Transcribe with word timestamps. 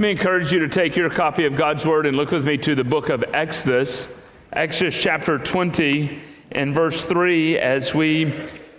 Let 0.00 0.04
me 0.04 0.10
encourage 0.12 0.50
you 0.50 0.60
to 0.60 0.68
take 0.68 0.96
your 0.96 1.10
copy 1.10 1.44
of 1.44 1.56
God's 1.56 1.84
Word 1.84 2.06
and 2.06 2.16
look 2.16 2.30
with 2.30 2.46
me 2.46 2.56
to 2.56 2.74
the 2.74 2.82
book 2.82 3.10
of 3.10 3.22
Exodus, 3.34 4.08
Exodus 4.50 4.98
chapter 4.98 5.36
20 5.38 6.18
and 6.52 6.74
verse 6.74 7.04
3, 7.04 7.58
as 7.58 7.94
we 7.94 8.32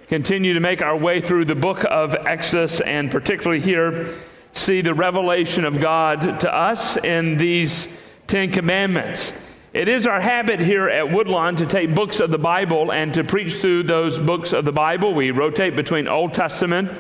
continue 0.07 0.55
to 0.55 0.59
make 0.59 0.81
our 0.81 0.97
way 0.97 1.21
through 1.21 1.45
the 1.45 1.53
book 1.53 1.85
of 1.91 2.15
Exodus 2.15 2.81
and 2.81 3.11
particularly 3.11 3.59
here 3.61 4.07
see 4.53 4.81
the 4.81 4.95
revelation 4.95 5.63
of 5.63 5.79
God 5.79 6.39
to 6.39 6.51
us 6.51 6.97
in 6.97 7.37
these 7.37 7.87
Ten 8.25 8.51
Commandments. 8.51 9.31
It 9.73 9.87
is 9.87 10.07
our 10.07 10.19
habit 10.19 10.59
here 10.59 10.89
at 10.89 11.11
Woodlawn 11.11 11.55
to 11.57 11.67
take 11.67 11.93
books 11.93 12.19
of 12.19 12.31
the 12.31 12.39
Bible 12.39 12.91
and 12.91 13.13
to 13.13 13.23
preach 13.23 13.57
through 13.57 13.83
those 13.83 14.17
books 14.17 14.53
of 14.53 14.65
the 14.65 14.71
Bible. 14.71 15.13
We 15.13 15.29
rotate 15.29 15.75
between 15.75 16.07
Old 16.07 16.33
Testament 16.33 16.91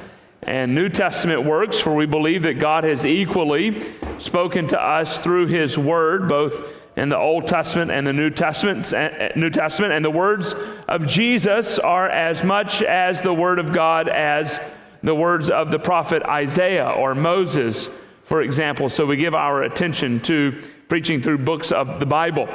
and 0.43 0.73
New 0.73 0.89
Testament 0.89 1.43
works, 1.43 1.79
for 1.79 1.93
we 1.93 2.05
believe 2.05 2.43
that 2.43 2.59
God 2.59 2.83
has 2.83 3.05
equally 3.05 3.83
spoken 4.17 4.67
to 4.69 4.81
us 4.81 5.19
through 5.19 5.47
His 5.47 5.77
Word, 5.77 6.27
both 6.27 6.73
in 6.97 7.09
the 7.09 7.17
Old 7.17 7.47
Testament 7.47 7.91
and 7.91 8.05
the 8.05 8.13
New 8.13 8.29
Testament. 8.29 8.91
Eh, 8.91 8.97
eh, 8.97 9.31
New 9.35 9.49
Testament, 9.49 9.93
and 9.93 10.03
the 10.03 10.11
words 10.11 10.55
of 10.87 11.05
Jesus 11.05 11.77
are 11.79 12.09
as 12.09 12.43
much 12.43 12.81
as 12.81 13.21
the 13.21 13.33
Word 13.33 13.59
of 13.59 13.71
God 13.71 14.09
as 14.09 14.59
the 15.03 15.15
words 15.15 15.49
of 15.49 15.71
the 15.71 15.79
prophet 15.79 16.23
Isaiah 16.23 16.89
or 16.89 17.15
Moses, 17.15 17.89
for 18.23 18.41
example. 18.41 18.89
So 18.89 19.05
we 19.05 19.17
give 19.17 19.35
our 19.35 19.63
attention 19.63 20.19
to 20.21 20.61
preaching 20.89 21.21
through 21.21 21.39
books 21.39 21.71
of 21.71 21.99
the 21.99 22.05
Bible. 22.05 22.49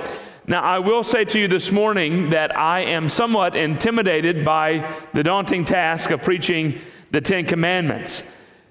Now, 0.48 0.62
I 0.62 0.78
will 0.78 1.02
say 1.02 1.24
to 1.24 1.40
you 1.40 1.48
this 1.48 1.72
morning 1.72 2.30
that 2.30 2.56
I 2.56 2.80
am 2.80 3.08
somewhat 3.08 3.56
intimidated 3.56 4.44
by 4.44 4.88
the 5.12 5.24
daunting 5.24 5.64
task 5.64 6.10
of 6.10 6.22
preaching 6.22 6.80
the 7.10 7.20
Ten 7.20 7.46
Commandments. 7.46 8.22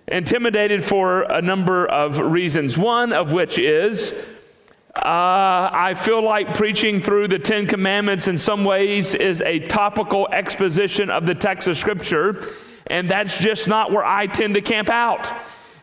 Intimidated 0.08 0.84
for 0.84 1.24
a 1.24 1.42
number 1.42 1.88
of 1.88 2.20
reasons, 2.20 2.78
one 2.78 3.12
of 3.12 3.34
which 3.34 3.58
is 3.58 4.14
uh, 4.96 5.70
I 5.74 5.94
feel 5.94 6.24
like 6.24 6.54
preaching 6.54 7.02
through 7.02 7.28
the 7.28 7.40
Ten 7.40 7.68
Commandments 7.68 8.30
in 8.30 8.38
some 8.38 8.64
ways 8.64 9.14
is 9.14 9.42
a 9.42 9.60
topical 9.60 10.30
exposition 10.32 11.10
of 11.10 11.26
the 11.26 11.36
text 11.36 11.68
of 11.68 11.78
Scripture, 11.78 12.48
and 12.88 13.10
that's 13.10 13.38
just 13.38 13.68
not 13.68 13.92
where 13.92 14.06
I 14.06 14.28
tend 14.28 14.54
to 14.54 14.62
camp 14.62 14.90
out. 14.90 15.30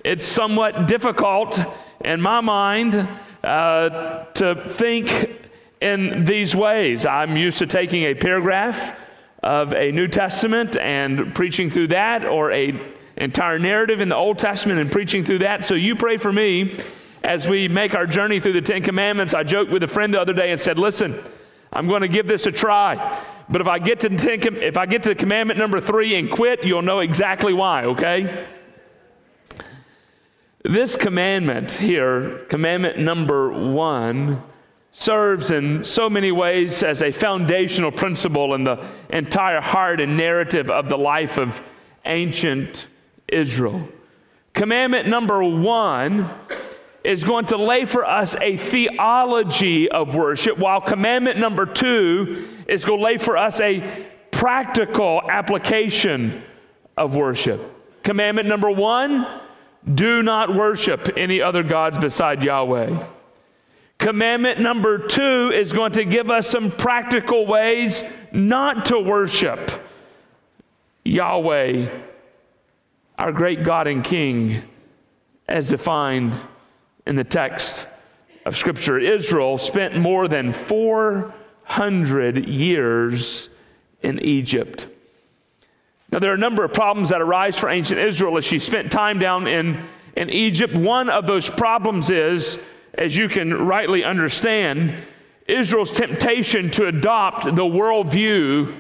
It's 0.03 0.25
somewhat 0.25 0.87
difficult 0.87 1.61
in 2.03 2.23
my 2.23 2.41
mind 2.41 3.07
uh, 3.45 4.25
to 4.35 4.55
think 4.71 5.51
in 5.83 6.25
these 6.25 6.57
ways. 6.57 7.05
I'm 7.05 7.37
used 7.37 7.59
to 7.59 7.67
taking 7.67 8.05
a 8.05 8.15
paragraph 8.15 8.99
of 9.43 9.75
a 9.75 9.91
New 9.91 10.09
Testament 10.09 10.77
and 10.77 11.35
preaching 11.35 11.71
through 11.71 11.89
that, 11.89 12.25
or 12.25 12.53
a 12.53 12.81
entire 13.17 13.59
narrative 13.59 14.01
in 14.01 14.09
the 14.09 14.17
Old 14.17 14.39
Testament 14.39 14.81
and 14.81 14.91
preaching 14.91 15.25
through 15.25 15.41
that. 15.41 15.65
So 15.65 15.75
you 15.75 15.97
pray 15.97 16.17
for 16.17 16.33
me 16.33 16.79
as 17.23 17.47
we 17.47 17.69
make 17.69 17.95
our 17.95 18.07
journey 18.07 18.41
through 18.41 18.55
the 18.55 18.63
Ten 18.63 18.83
Commandments. 18.83 19.35
I 19.35 19.43
joked 19.43 19.71
with 19.71 19.83
a 19.83 19.89
friend 19.89 20.15
the 20.15 20.21
other 20.21 20.33
day 20.33 20.51
and 20.51 20.61
said, 20.61 20.79
"Listen, 20.79 21.23
I'm 21.73 21.89
going 21.89 22.03
to 22.03 22.09
give 22.09 22.27
this 22.27 22.47
a 22.47 22.53
try, 22.53 23.23
but 23.49 23.61
if 23.61 23.69
I 23.69 23.79
get 23.79 24.01
to 24.01 24.09
ten, 24.09 24.41
if 24.57 24.77
I 24.77 24.87
get 24.87 25.03
to 25.05 25.15
commandment 25.15 25.59
number 25.59 25.81
three 25.81 26.15
and 26.15 26.31
quit, 26.31 26.65
you'll 26.65 26.83
know 26.83 27.01
exactly 27.01 27.53
why." 27.53 27.85
Okay. 27.85 28.47
This 30.65 30.95
commandment 30.95 31.73
here, 31.73 32.47
commandment 32.49 32.97
number 32.97 33.51
one, 33.53 34.41
serves 34.93 35.51
in 35.51 35.85
so 35.85 36.09
many 36.09 36.31
ways 36.31 36.83
as 36.83 37.03
a 37.03 37.11
foundational 37.11 37.91
principle 37.91 38.55
in 38.55 38.65
the 38.65 38.87
entire 39.11 39.61
heart 39.61 40.01
and 40.01 40.17
narrative 40.17 40.71
of 40.71 40.89
the 40.89 40.99
life 40.99 41.39
of 41.39 41.61
ancient 42.05 42.87
Israel. 43.29 43.89
Commandment 44.53 45.09
number 45.09 45.43
one 45.43 46.29
is 47.05 47.25
going 47.25 47.47
to 47.47 47.57
lay 47.57 47.85
for 47.85 48.05
us 48.05 48.37
a 48.37 48.57
theology 48.57 49.91
of 49.91 50.15
worship, 50.15 50.59
while 50.59 50.81
commandment 50.81 51.39
number 51.39 51.67
two 51.67 52.47
is 52.69 52.85
going 52.85 53.01
to 53.01 53.05
lay 53.05 53.17
for 53.17 53.37
us 53.37 53.61
a 53.61 54.07
practical 54.31 55.23
application 55.29 56.43
of 56.97 57.17
worship. 57.17 57.61
Commandment 58.03 58.47
number 58.47 58.71
one 58.71 59.27
do 59.95 60.23
not 60.23 60.55
worship 60.55 61.09
any 61.17 61.41
other 61.41 61.63
gods 61.63 61.99
beside 61.99 62.43
Yahweh. 62.45 63.05
Commandment 64.03 64.59
number 64.59 64.99
two 64.99 65.53
is 65.55 65.73
going 65.73 65.93
to 65.93 66.05
give 66.05 66.29
us 66.29 66.49
some 66.49 66.73
practical 66.73 67.47
ways 67.47 68.03
not 68.33 68.87
to 68.87 68.99
worship 68.99 69.71
Yahweh, 71.05 71.89
our 73.17 73.31
great 73.31 73.63
God 73.63 73.87
and 73.87 74.03
King, 74.03 74.65
as 75.47 75.69
defined 75.69 76.35
in 77.07 77.15
the 77.15 77.23
text 77.23 77.87
of 78.45 78.57
Scripture. 78.57 78.99
Israel 78.99 79.57
spent 79.57 79.97
more 79.97 80.27
than 80.27 80.53
400 80.53 82.49
years 82.49 83.51
in 84.03 84.19
Egypt. 84.19 84.89
Now, 86.11 86.19
there 86.19 86.33
are 86.33 86.35
a 86.35 86.39
number 86.39 86.65
of 86.65 86.75
problems 86.75 87.11
that 87.11 87.21
arise 87.21 87.57
for 87.57 87.69
ancient 87.69 88.01
Israel 88.01 88.37
as 88.37 88.45
she 88.45 88.59
spent 88.59 88.91
time 88.91 89.21
down 89.21 89.47
in, 89.47 89.81
in 90.17 90.29
Egypt. 90.29 90.75
One 90.75 91.09
of 91.09 91.29
those 91.29 91.49
problems 91.49 92.11
is 92.11 92.59
as 92.95 93.17
you 93.17 93.29
can 93.29 93.67
rightly 93.67 94.05
understand, 94.05 95.03
Israel's 95.47 95.91
temptation 95.91 96.71
to 96.73 96.87
adopt 96.87 97.45
the 97.45 97.63
worldview 97.63 98.75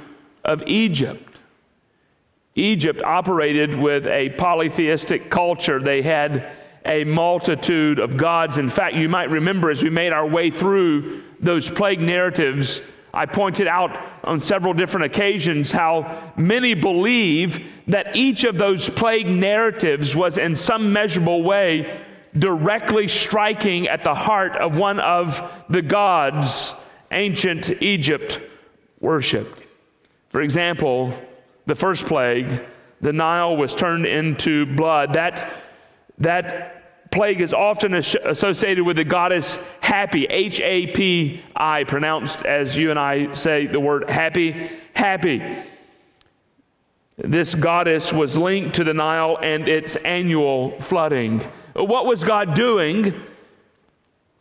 of 0.45 0.63
Egypt. 0.67 1.39
Egypt 2.55 3.03
operated 3.03 3.75
with 3.75 4.07
a 4.07 4.31
polytheistic 4.31 5.31
culture. 5.31 5.81
They 5.81 6.03
had 6.03 6.51
a 6.85 7.05
multitude 7.05 7.99
of 7.99 8.17
gods. 8.17 8.59
In 8.59 8.69
fact, 8.69 8.95
you 8.95 9.09
might 9.09 9.31
remember 9.31 9.71
as 9.71 9.83
we 9.83 9.91
made 9.91 10.13
our 10.13 10.27
way 10.27 10.51
through 10.51 11.23
those 11.41 11.71
plague 11.71 12.01
narratives, 12.01 12.83
I 13.15 13.27
pointed 13.27 13.67
out 13.67 13.99
on 14.25 14.41
several 14.41 14.75
different 14.75 15.07
occasions 15.07 15.71
how 15.71 16.33
many 16.37 16.75
believe 16.75 17.67
that 17.89 18.17
each 18.17 18.45
of 18.45 18.59
those 18.59 18.89
plague 18.89 19.27
narratives 19.27 20.17
was 20.17 20.39
in 20.39 20.57
some 20.57 20.93
measurable 20.93 21.43
way 21.43 22.01
directly 22.39 23.09
striking 23.09 23.89
at 23.89 24.03
the 24.03 24.15
heart 24.15 24.57
of 24.57 24.77
one 24.77 25.01
of 25.01 25.43
the 25.69 25.83
gods 25.83 26.75
ancient 27.11 27.83
Egypt 27.83 28.41
worshiped. 29.01 29.63
For 30.31 30.41
example, 30.41 31.13
the 31.67 31.75
first 31.75 32.07
plague, 32.07 32.65
the 33.01 33.13
Nile 33.13 33.57
was 33.57 33.75
turned 33.75 34.07
into 34.07 34.65
blood. 34.65 35.13
That, 35.13 35.53
that 36.19 37.11
plague 37.11 37.43
is 37.43 37.53
often 37.53 37.95
associated 37.95 38.85
with 38.85 38.97
the 38.97 39.05
goddess 39.05 39.59
Hapi, 39.83 40.27
H 40.31 40.61
A 40.61 40.87
P 40.87 41.43
I, 41.55 41.85
pronounced 41.85 42.47
as 42.47 42.77
you 42.77 42.91
and 42.91 42.99
I 42.99 43.35
say 43.35 43.67
the 43.67 43.81
word 43.81 44.09
happy, 44.09 44.71
happy. 44.95 45.43
This 47.19 47.55
goddess 47.55 48.11
was 48.11 48.39
linked 48.39 48.77
to 48.77 48.85
the 48.85 48.95
Nile 48.95 49.39
and 49.43 49.69
its 49.69 49.97
annual 49.97 50.81
flooding. 50.81 51.43
What 51.75 52.07
was 52.07 52.23
God 52.25 52.55
doing 52.55 53.15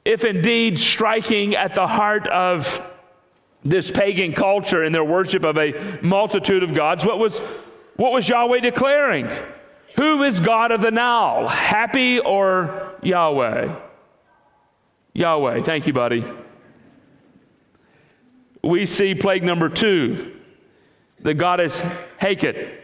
if 0.03 0.25
indeed 0.25 0.79
striking 0.79 1.55
at 1.55 1.75
the 1.75 1.87
heart 1.87 2.27
of 2.27 2.85
this 3.63 3.91
pagan 3.91 4.33
culture 4.33 4.83
in 4.83 4.91
their 4.91 5.03
worship 5.03 5.45
of 5.45 5.57
a 5.57 5.99
multitude 6.01 6.63
of 6.63 6.73
gods? 6.73 7.05
What 7.05 7.19
was, 7.19 7.39
what 7.95 8.11
was 8.11 8.27
Yahweh 8.27 8.59
declaring? 8.59 9.29
Who 9.97 10.23
is 10.23 10.39
God 10.39 10.71
of 10.71 10.81
the 10.81 10.91
now, 10.91 11.47
Hapi 11.47 12.23
or 12.23 12.95
Yahweh? 13.01 13.75
Yahweh. 15.13 15.63
Thank 15.63 15.87
you, 15.87 15.93
buddy. 15.93 16.23
We 18.63 18.85
see 18.85 19.15
plague 19.15 19.43
number 19.43 19.69
two, 19.69 20.35
the 21.19 21.33
goddess 21.33 21.81
Heket 22.19 22.80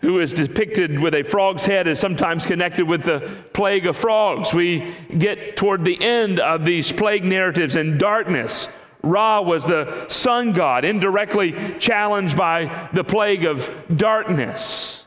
who 0.00 0.20
is 0.20 0.32
depicted 0.32 0.98
with 0.98 1.14
a 1.14 1.22
frog's 1.22 1.64
head 1.64 1.86
is 1.86 1.98
sometimes 1.98 2.44
connected 2.44 2.86
with 2.86 3.02
the 3.02 3.28
plague 3.52 3.86
of 3.86 3.96
frogs. 3.96 4.52
We 4.52 4.94
get 5.16 5.56
toward 5.56 5.84
the 5.84 6.00
end 6.02 6.38
of 6.38 6.64
these 6.64 6.92
plague 6.92 7.24
narratives 7.24 7.76
in 7.76 7.98
darkness. 7.98 8.68
Ra 9.02 9.40
was 9.40 9.66
the 9.66 10.08
sun 10.08 10.52
god, 10.52 10.84
indirectly 10.84 11.76
challenged 11.78 12.36
by 12.36 12.88
the 12.92 13.04
plague 13.04 13.44
of 13.44 13.70
darkness. 13.94 15.04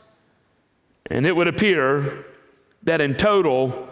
And 1.06 1.26
it 1.26 1.34
would 1.34 1.48
appear 1.48 2.24
that 2.84 3.00
in 3.00 3.14
total, 3.14 3.88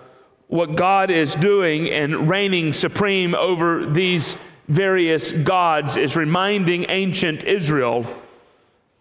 what 0.49 0.77
God 0.77 1.11
is 1.11 1.35
doing 1.35 1.91
and 1.91 2.29
reigning 2.29 2.73
supreme 2.73 3.35
over 3.35 3.87
these 3.87 4.37
various 4.67 5.31
gods 5.31 5.97
is 5.97 6.17
reminding 6.17 6.87
ancient 6.89 7.45
Israel 7.45 8.07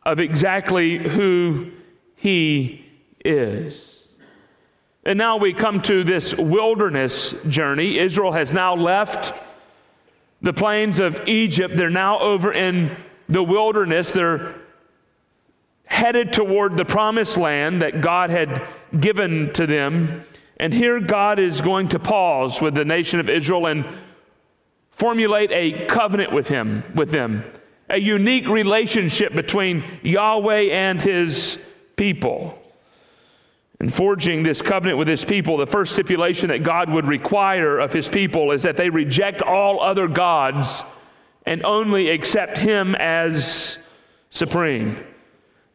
of 0.05 0.19
exactly 0.19 0.97
who 0.97 1.71
he 2.17 2.85
is. 3.23 4.03
And 5.05 5.17
now 5.17 5.37
we 5.37 5.53
come 5.53 5.81
to 5.83 6.03
this 6.03 6.35
wilderness 6.35 7.33
journey. 7.47 7.97
Israel 7.97 8.33
has 8.33 8.51
now 8.51 8.75
left 8.75 9.39
the 10.41 10.51
plains 10.51 10.99
of 10.99 11.25
Egypt. 11.27 11.77
They're 11.77 11.89
now 11.89 12.19
over 12.19 12.51
in 12.51 12.93
the 13.29 13.41
wilderness. 13.41 14.11
They're 14.11 14.55
headed 15.85 16.33
toward 16.33 16.75
the 16.75 16.83
promised 16.83 17.37
land 17.37 17.81
that 17.81 18.01
God 18.01 18.29
had 18.29 18.67
given 18.99 19.53
to 19.53 19.65
them. 19.65 20.23
And 20.57 20.73
here 20.73 20.99
God 20.99 21.39
is 21.39 21.61
going 21.61 21.89
to 21.89 21.99
pause 21.99 22.61
with 22.61 22.73
the 22.73 22.83
nation 22.83 23.19
of 23.19 23.29
Israel 23.29 23.67
and 23.67 23.85
formulate 24.91 25.51
a 25.51 25.85
covenant 25.85 26.33
with 26.33 26.47
him 26.47 26.83
with 26.95 27.11
them 27.11 27.45
a 27.89 27.99
unique 27.99 28.47
relationship 28.47 29.33
between 29.33 29.83
Yahweh 30.03 30.71
and 30.71 31.01
his 31.01 31.57
people. 31.97 32.57
In 33.79 33.89
forging 33.89 34.41
this 34.41 34.61
covenant 34.61 34.97
with 34.97 35.07
his 35.07 35.23
people, 35.23 35.57
the 35.57 35.67
first 35.67 35.93
stipulation 35.93 36.49
that 36.49 36.63
God 36.63 36.89
would 36.89 37.07
require 37.07 37.77
of 37.77 37.93
his 37.93 38.07
people 38.07 38.51
is 38.51 38.63
that 38.63 38.77
they 38.77 38.89
reject 38.89 39.41
all 39.41 39.81
other 39.81 40.07
gods 40.07 40.83
and 41.45 41.63
only 41.63 42.09
accept 42.09 42.57
him 42.57 42.95
as 42.95 43.77
supreme. 44.29 45.03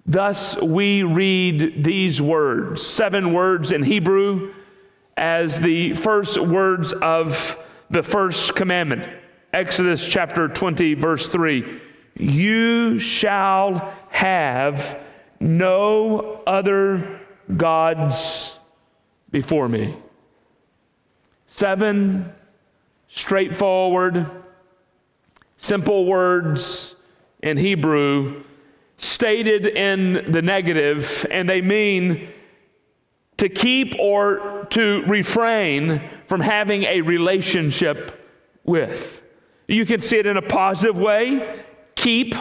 Thus, 0.04 0.60
we 0.60 1.04
read 1.04 1.84
these 1.84 2.20
words, 2.20 2.84
seven 2.84 3.32
words 3.32 3.70
in 3.70 3.84
Hebrew, 3.84 4.52
as 5.16 5.60
the 5.60 5.94
first 5.94 6.38
words 6.38 6.92
of 6.92 7.56
the 7.88 8.02
first 8.02 8.56
commandment. 8.56 9.08
Exodus 9.52 10.04
chapter 10.04 10.48
20, 10.48 10.94
verse 10.94 11.28
3. 11.28 11.80
You 12.16 12.98
shall 12.98 13.94
have 14.10 15.00
no 15.42 16.40
other 16.46 17.20
gods 17.56 18.58
before 19.30 19.68
me. 19.68 19.96
Seven 21.46 22.32
straightforward, 23.08 24.26
simple 25.56 26.06
words 26.06 26.94
in 27.42 27.56
Hebrew 27.56 28.44
stated 28.96 29.66
in 29.66 30.30
the 30.30 30.40
negative, 30.42 31.26
and 31.30 31.48
they 31.48 31.60
mean 31.60 32.28
to 33.38 33.48
keep 33.48 33.96
or 33.98 34.66
to 34.70 35.02
refrain 35.06 36.08
from 36.26 36.40
having 36.40 36.84
a 36.84 37.00
relationship 37.00 38.30
with. 38.64 39.20
You 39.66 39.84
can 39.84 40.00
see 40.00 40.18
it 40.18 40.26
in 40.26 40.36
a 40.36 40.42
positive 40.42 40.98
way 40.98 41.64
keep, 41.94 42.34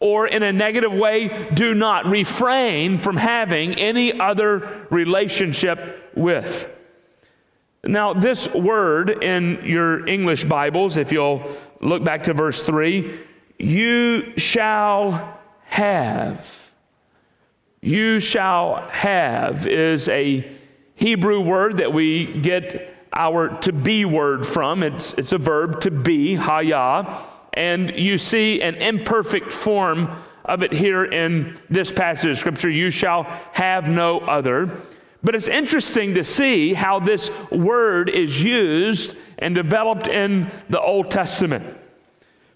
or 0.00 0.26
in 0.26 0.42
a 0.42 0.52
negative 0.52 0.92
way, 0.92 1.48
do 1.54 1.74
not 1.74 2.06
refrain 2.06 2.98
from 2.98 3.16
having 3.16 3.74
any 3.74 4.18
other 4.20 4.86
relationship 4.90 6.10
with. 6.14 6.68
Now, 7.84 8.14
this 8.14 8.52
word 8.52 9.22
in 9.22 9.60
your 9.64 10.06
English 10.06 10.44
Bibles, 10.44 10.96
if 10.96 11.12
you'll 11.12 11.56
look 11.80 12.02
back 12.02 12.24
to 12.24 12.34
verse 12.34 12.62
3, 12.62 13.18
you 13.58 14.36
shall 14.36 15.38
have. 15.64 16.72
You 17.80 18.20
shall 18.20 18.88
have 18.88 19.66
is 19.66 20.08
a 20.08 20.50
Hebrew 20.94 21.40
word 21.40 21.78
that 21.78 21.92
we 21.92 22.26
get 22.40 22.94
our 23.12 23.48
to 23.60 23.72
be 23.72 24.04
word 24.04 24.46
from. 24.46 24.82
It's, 24.82 25.12
it's 25.14 25.32
a 25.32 25.38
verb 25.38 25.80
to 25.82 25.90
be, 25.90 26.34
haya 26.34 27.32
and 27.54 27.96
you 27.96 28.18
see 28.18 28.60
an 28.62 28.76
imperfect 28.76 29.52
form 29.52 30.10
of 30.44 30.62
it 30.62 30.72
here 30.72 31.04
in 31.04 31.58
this 31.70 31.90
passage 31.90 32.30
of 32.30 32.38
Scripture 32.38 32.68
you 32.68 32.90
shall 32.90 33.24
have 33.52 33.88
no 33.88 34.20
other. 34.20 34.82
But 35.22 35.34
it's 35.34 35.48
interesting 35.48 36.14
to 36.14 36.24
see 36.24 36.74
how 36.74 37.00
this 37.00 37.30
word 37.50 38.10
is 38.10 38.42
used 38.42 39.16
and 39.38 39.54
developed 39.54 40.06
in 40.06 40.50
the 40.68 40.80
Old 40.80 41.10
Testament. 41.10 41.78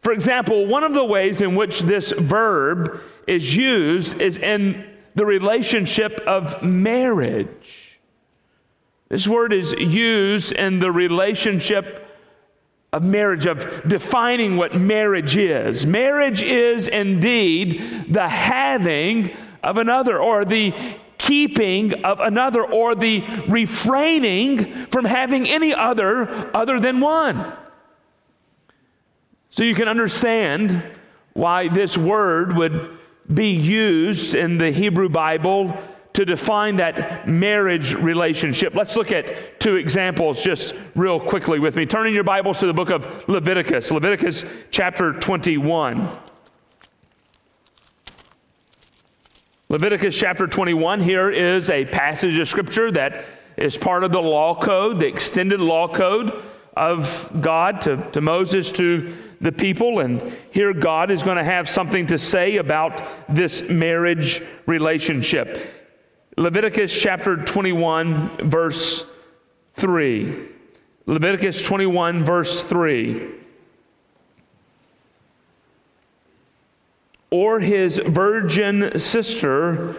For 0.01 0.13
example, 0.13 0.67
one 0.67 0.85
of 0.85 0.95
the 0.95 1.05
ways 1.05 1.41
in 1.41 1.55
which 1.55 1.81
this 1.81 2.13
verb 2.13 3.01
is 3.27 3.57
used 3.57 4.21
is 4.21 4.39
in 4.39 4.87
the 5.15 5.25
relationship 5.25 6.21
of 6.27 6.63
marriage. 6.63 7.99
This 9.09 9.27
word 9.27 9.53
is 9.53 9.73
used 9.73 10.53
in 10.53 10.79
the 10.79 10.93
relationship 10.93 12.08
of 12.93 13.03
marriage, 13.03 13.47
of 13.47 13.67
defining 13.87 14.57
what 14.57 14.75
marriage 14.75 15.37
is. 15.37 15.85
Marriage 15.85 16.43
is 16.43 16.89
indeed 16.89 18.07
the 18.09 18.29
having 18.29 19.37
of 19.63 19.77
another, 19.77 20.19
or 20.19 20.45
the 20.45 20.73
keeping 21.19 22.05
of 22.05 22.21
another, 22.21 22.65
or 22.65 22.95
the 22.95 23.23
refraining 23.49 24.87
from 24.87 25.05
having 25.05 25.49
any 25.49 25.75
other 25.75 26.51
other 26.55 26.81
than 26.81 27.01
one. 27.01 27.53
So 29.51 29.65
you 29.65 29.75
can 29.75 29.89
understand 29.89 30.83
why 31.35 31.69
this 31.69 31.99
word 31.99 32.57
would 32.57 32.97
be 33.33 33.51
used 33.51 34.35
in 34.35 34.59
the 34.59 34.71
Hebrew 34.71 35.09
Bible 35.09 35.77
to 36.19 36.25
define 36.25 36.75
that 36.75 37.29
marriage 37.29 37.95
relationship. 37.95 38.75
Let's 38.75 38.97
look 38.97 39.13
at 39.13 39.61
two 39.61 39.77
examples 39.77 40.43
just 40.43 40.75
real 40.97 41.21
quickly 41.21 41.61
with 41.61 41.77
me. 41.77 41.87
Turning 41.87 42.13
your 42.13 42.25
Bibles 42.25 42.59
to 42.59 42.67
the 42.67 42.73
book 42.73 42.91
of 42.91 43.29
Leviticus, 43.29 43.93
Leviticus 43.93 44.45
chapter 44.73 45.13
21. 45.13 46.09
Leviticus 49.69 50.17
chapter 50.17 50.49
21, 50.49 50.99
here 50.99 51.31
is 51.31 51.71
a 51.71 51.85
passage 51.85 52.37
of 52.37 52.49
scripture 52.49 52.91
that 52.91 53.25
is 53.57 53.77
part 53.77 54.03
of 54.03 54.11
the 54.11 54.21
law 54.21 54.61
code, 54.61 54.99
the 54.99 55.07
extended 55.07 55.61
law 55.61 55.87
code 55.87 56.33
of 56.77 57.31
God 57.41 57.81
to, 57.83 58.11
to 58.11 58.21
Moses, 58.21 58.73
to 58.73 59.15
the 59.41 59.53
people. 59.53 60.01
And 60.01 60.37
here 60.51 60.73
God 60.73 61.13
is 61.13 61.23
going 61.23 61.37
to 61.37 61.45
have 61.45 61.69
something 61.69 62.09
to 62.09 62.19
say 62.19 62.57
about 62.57 63.07
this 63.29 63.69
marriage 63.69 64.43
relationship. 64.67 65.78
Leviticus 66.39 66.93
chapter 66.95 67.37
21, 67.37 68.49
verse 68.49 69.05
3. 69.75 70.47
Leviticus 71.07 71.61
21, 71.61 72.25
verse 72.25 72.63
3. 72.63 73.29
Or 77.31 77.59
his 77.59 77.99
virgin 77.99 78.97
sister 79.01 79.97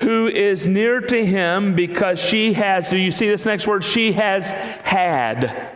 who 0.00 0.26
is 0.26 0.68
near 0.68 1.00
to 1.00 1.24
him 1.24 1.74
because 1.74 2.18
she 2.18 2.52
has, 2.52 2.90
do 2.90 2.98
you 2.98 3.10
see 3.10 3.26
this 3.26 3.46
next 3.46 3.66
word? 3.66 3.82
She 3.82 4.12
has 4.12 4.50
had 4.50 5.70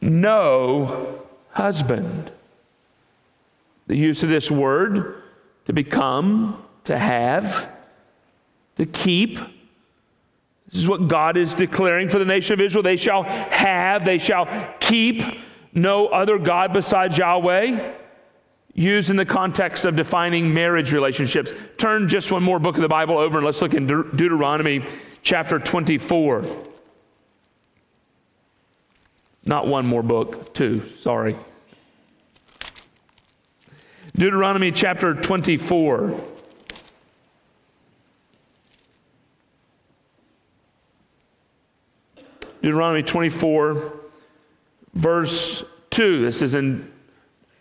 no 0.00 1.20
husband. 1.50 2.30
The 3.88 3.96
use 3.96 4.22
of 4.22 4.28
this 4.28 4.52
word 4.52 5.20
to 5.64 5.72
become, 5.72 6.62
to 6.84 6.96
have, 6.96 7.68
to 8.76 8.86
keep. 8.86 9.36
This 9.36 10.80
is 10.80 10.88
what 10.88 11.08
God 11.08 11.36
is 11.36 11.54
declaring 11.54 12.08
for 12.08 12.18
the 12.18 12.24
nation 12.24 12.54
of 12.54 12.60
Israel. 12.60 12.82
They 12.82 12.96
shall 12.96 13.24
have, 13.24 14.04
they 14.04 14.18
shall 14.18 14.48
keep 14.80 15.22
no 15.74 16.06
other 16.08 16.38
God 16.38 16.72
besides 16.72 17.18
Yahweh. 17.18 17.94
Used 18.74 19.10
in 19.10 19.16
the 19.16 19.26
context 19.26 19.84
of 19.84 19.96
defining 19.96 20.54
marriage 20.54 20.94
relationships. 20.94 21.52
Turn 21.76 22.08
just 22.08 22.32
one 22.32 22.42
more 22.42 22.58
book 22.58 22.76
of 22.76 22.82
the 22.82 22.88
Bible 22.88 23.18
over 23.18 23.36
and 23.36 23.44
let's 23.44 23.60
look 23.60 23.74
in 23.74 23.86
De- 23.86 24.02
Deuteronomy 24.02 24.82
chapter 25.22 25.58
24. 25.58 26.46
Not 29.44 29.66
one 29.66 29.86
more 29.86 30.02
book, 30.02 30.54
two, 30.54 30.86
sorry. 30.96 31.36
Deuteronomy 34.14 34.72
chapter 34.72 35.14
24. 35.14 36.31
Deuteronomy 42.62 43.02
24, 43.02 43.92
verse 44.94 45.64
2. 45.90 46.24
This 46.24 46.42
is 46.42 46.54
in 46.54 46.90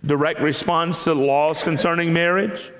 direct 0.05 0.39
response 0.39 1.03
to 1.03 1.15
the 1.15 1.20
laws 1.20 1.63
concerning 1.63 2.13
marriage. 2.13 2.72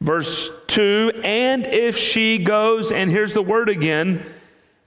Verse 0.00 0.50
2 0.68 1.20
And 1.22 1.66
if 1.66 1.96
she 1.96 2.38
goes, 2.38 2.90
and 2.92 3.10
here's 3.10 3.34
the 3.34 3.42
word 3.42 3.68
again, 3.68 4.24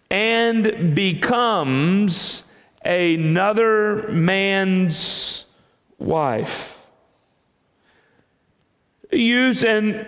and 0.09 0.95
becomes 0.95 2.43
another 2.83 4.07
man's 4.09 5.45
wife. 5.99 6.87
Use 9.11 9.63
an 9.63 10.07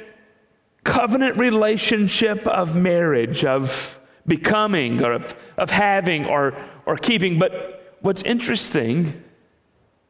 covenant 0.87 1.37
relationship 1.37 2.47
of 2.47 2.75
marriage, 2.75 3.43
of 3.43 3.99
becoming, 4.25 5.03
or 5.03 5.11
of, 5.11 5.35
of 5.57 5.69
having, 5.69 6.25
or, 6.25 6.55
or 6.85 6.95
keeping. 6.95 7.37
But 7.37 7.97
what's 7.99 8.23
interesting 8.23 9.21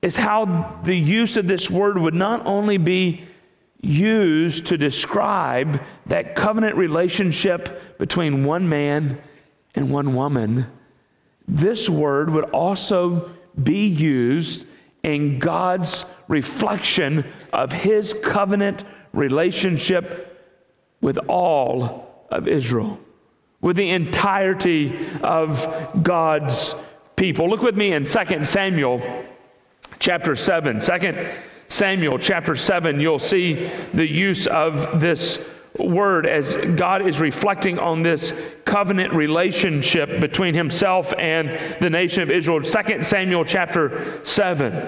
is 0.03 0.15
how 0.15 0.79
the 0.83 0.95
use 0.95 1.35
of 1.35 1.47
this 1.47 1.69
word 1.69 1.97
would 1.97 2.13
not 2.13 2.45
only 2.45 2.77
be 2.77 3.23
used 3.81 4.67
to 4.67 4.77
describe 4.77 5.81
that 6.05 6.35
covenant 6.35 6.75
relationship 6.75 7.97
between 7.97 8.45
one 8.45 8.69
man 8.69 9.19
and 9.73 9.89
one 9.89 10.13
woman, 10.13 10.67
this 11.47 11.89
word 11.89 12.29
would 12.29 12.51
also 12.51 13.31
be 13.63 13.87
used 13.87 14.67
in 15.01 15.39
God's 15.39 16.05
reflection 16.27 17.25
of 17.51 17.71
his 17.71 18.13
covenant 18.23 18.83
relationship 19.11 20.26
with 21.01 21.17
all 21.27 22.25
of 22.29 22.47
Israel, 22.47 22.99
with 23.61 23.75
the 23.75 23.89
entirety 23.89 24.97
of 25.23 25.67
God's 26.03 26.75
people. 27.15 27.49
Look 27.49 27.61
with 27.61 27.75
me 27.75 27.93
in 27.93 28.05
2 28.05 28.43
Samuel 28.43 29.25
chapter 29.99 30.35
7. 30.35 30.79
2 30.79 31.27
Samuel 31.67 32.17
chapter 32.17 32.55
7, 32.55 32.99
you'll 32.99 33.19
see 33.19 33.69
the 33.93 34.07
use 34.07 34.47
of 34.47 35.01
this 35.01 35.39
word 35.77 36.25
as 36.25 36.55
God 36.55 37.05
is 37.07 37.19
reflecting 37.19 37.77
on 37.77 38.01
this 38.03 38.33
covenant 38.65 39.13
relationship 39.13 40.19
between 40.21 40.53
himself 40.53 41.13
and 41.17 41.59
the 41.81 41.89
nation 41.89 42.23
of 42.23 42.31
Israel. 42.31 42.61
2 42.61 43.03
Samuel 43.03 43.45
chapter 43.45 44.19
7. 44.23 44.87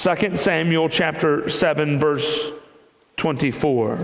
2 0.00 0.34
Samuel 0.34 0.88
chapter 0.88 1.46
7 1.50 1.98
verse 1.98 2.52
24. 3.18 3.98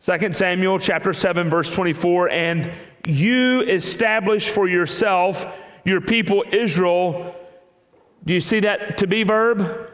Second 0.00 0.34
Samuel 0.34 0.78
chapter 0.78 1.12
7 1.12 1.50
verse 1.50 1.68
24 1.68 2.30
and 2.30 2.70
you 3.06 3.60
establish 3.60 4.48
for 4.48 4.66
yourself 4.66 5.46
your 5.84 6.00
people 6.00 6.42
Israel 6.50 7.36
do 8.24 8.32
you 8.32 8.40
see 8.40 8.60
that 8.60 8.96
to 8.96 9.06
be 9.06 9.24
verb 9.24 9.90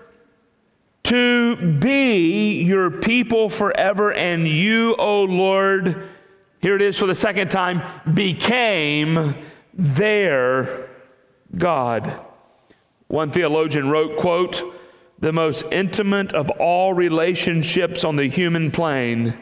to 1.02 1.56
be 1.56 2.62
your 2.62 2.88
people 2.88 3.50
forever 3.50 4.12
and 4.12 4.46
you 4.46 4.94
O 4.94 5.24
Lord 5.24 6.08
here 6.62 6.76
it 6.76 6.82
is 6.82 6.96
for 6.96 7.06
the 7.06 7.16
second 7.16 7.50
time 7.50 7.82
became 8.14 9.34
their 9.78 10.88
God. 11.56 12.12
One 13.06 13.30
theologian 13.30 13.88
wrote, 13.88 14.18
quote, 14.18 14.62
the 15.18 15.32
most 15.32 15.64
intimate 15.72 16.34
of 16.34 16.50
all 16.50 16.92
relationships 16.92 18.04
on 18.04 18.16
the 18.16 18.28
human 18.28 18.70
plane 18.70 19.38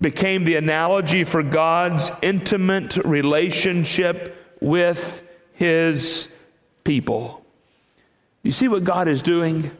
became 0.00 0.44
the 0.44 0.54
analogy 0.54 1.24
for 1.24 1.42
God's 1.42 2.12
intimate 2.22 2.96
relationship 2.98 4.56
with 4.60 5.22
his 5.54 6.28
people. 6.84 7.44
You 8.42 8.52
see 8.52 8.68
what 8.68 8.84
God 8.84 9.08
is 9.08 9.20
doing? 9.20 9.70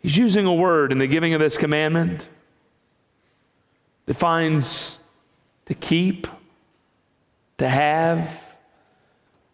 He's 0.00 0.16
using 0.16 0.46
a 0.46 0.54
word 0.54 0.92
in 0.92 0.98
the 0.98 1.06
giving 1.06 1.34
of 1.34 1.40
this 1.40 1.58
commandment 1.58 2.28
finds 4.14 4.98
to 5.66 5.74
keep, 5.74 6.26
to 7.62 7.68
have, 7.68 8.52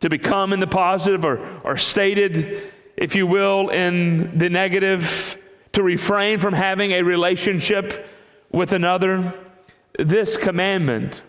to 0.01 0.09
become 0.09 0.55
in 0.55 0.61
the 0.61 0.67
positive, 0.67 1.27
or, 1.27 1.61
or 1.63 1.77
stated, 1.77 2.73
if 2.97 3.15
you 3.15 3.27
will, 3.27 3.69
in 3.69 4.39
the 4.39 4.49
negative, 4.49 5.37
to 5.73 5.83
refrain 5.83 6.41
from 6.41 6.55
having 6.55 6.93
a 6.93 7.03
relationship 7.03 8.09
with 8.51 8.73
another. 8.73 9.35
This 9.99 10.39
commandment 10.39 11.21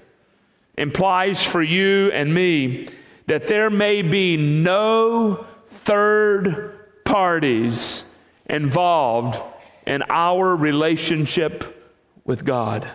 implies 0.77 1.43
for 1.43 1.61
you 1.61 2.11
and 2.13 2.33
me 2.33 2.87
that 3.27 3.47
there 3.47 3.69
may 3.69 4.01
be 4.01 4.37
no 4.37 5.45
third 5.81 7.03
parties 7.03 8.05
involved 8.45 9.37
in 9.85 10.01
our 10.09 10.55
relationship 10.55 11.93
with 12.23 12.45
God. 12.45 12.87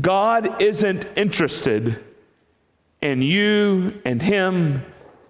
God 0.00 0.60
isn't 0.60 1.06
interested 1.14 2.02
in 3.04 3.20
you 3.20 4.00
and 4.06 4.20
him 4.20 4.82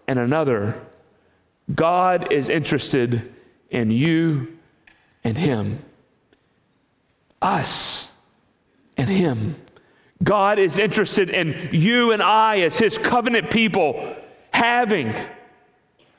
and 0.06 0.18
another. 0.18 0.80
God 1.74 2.32
is 2.32 2.48
interested 2.48 3.34
in 3.68 3.90
you 3.90 4.56
and 5.24 5.36
him. 5.36 5.84
Us 7.42 8.10
and 8.96 9.08
him. 9.08 9.56
God 10.22 10.60
is 10.60 10.78
interested 10.78 11.30
in 11.30 11.70
you 11.72 12.12
and 12.12 12.22
I 12.22 12.60
as 12.60 12.78
his 12.78 12.96
covenant 12.96 13.50
people 13.50 14.16
having 14.52 15.12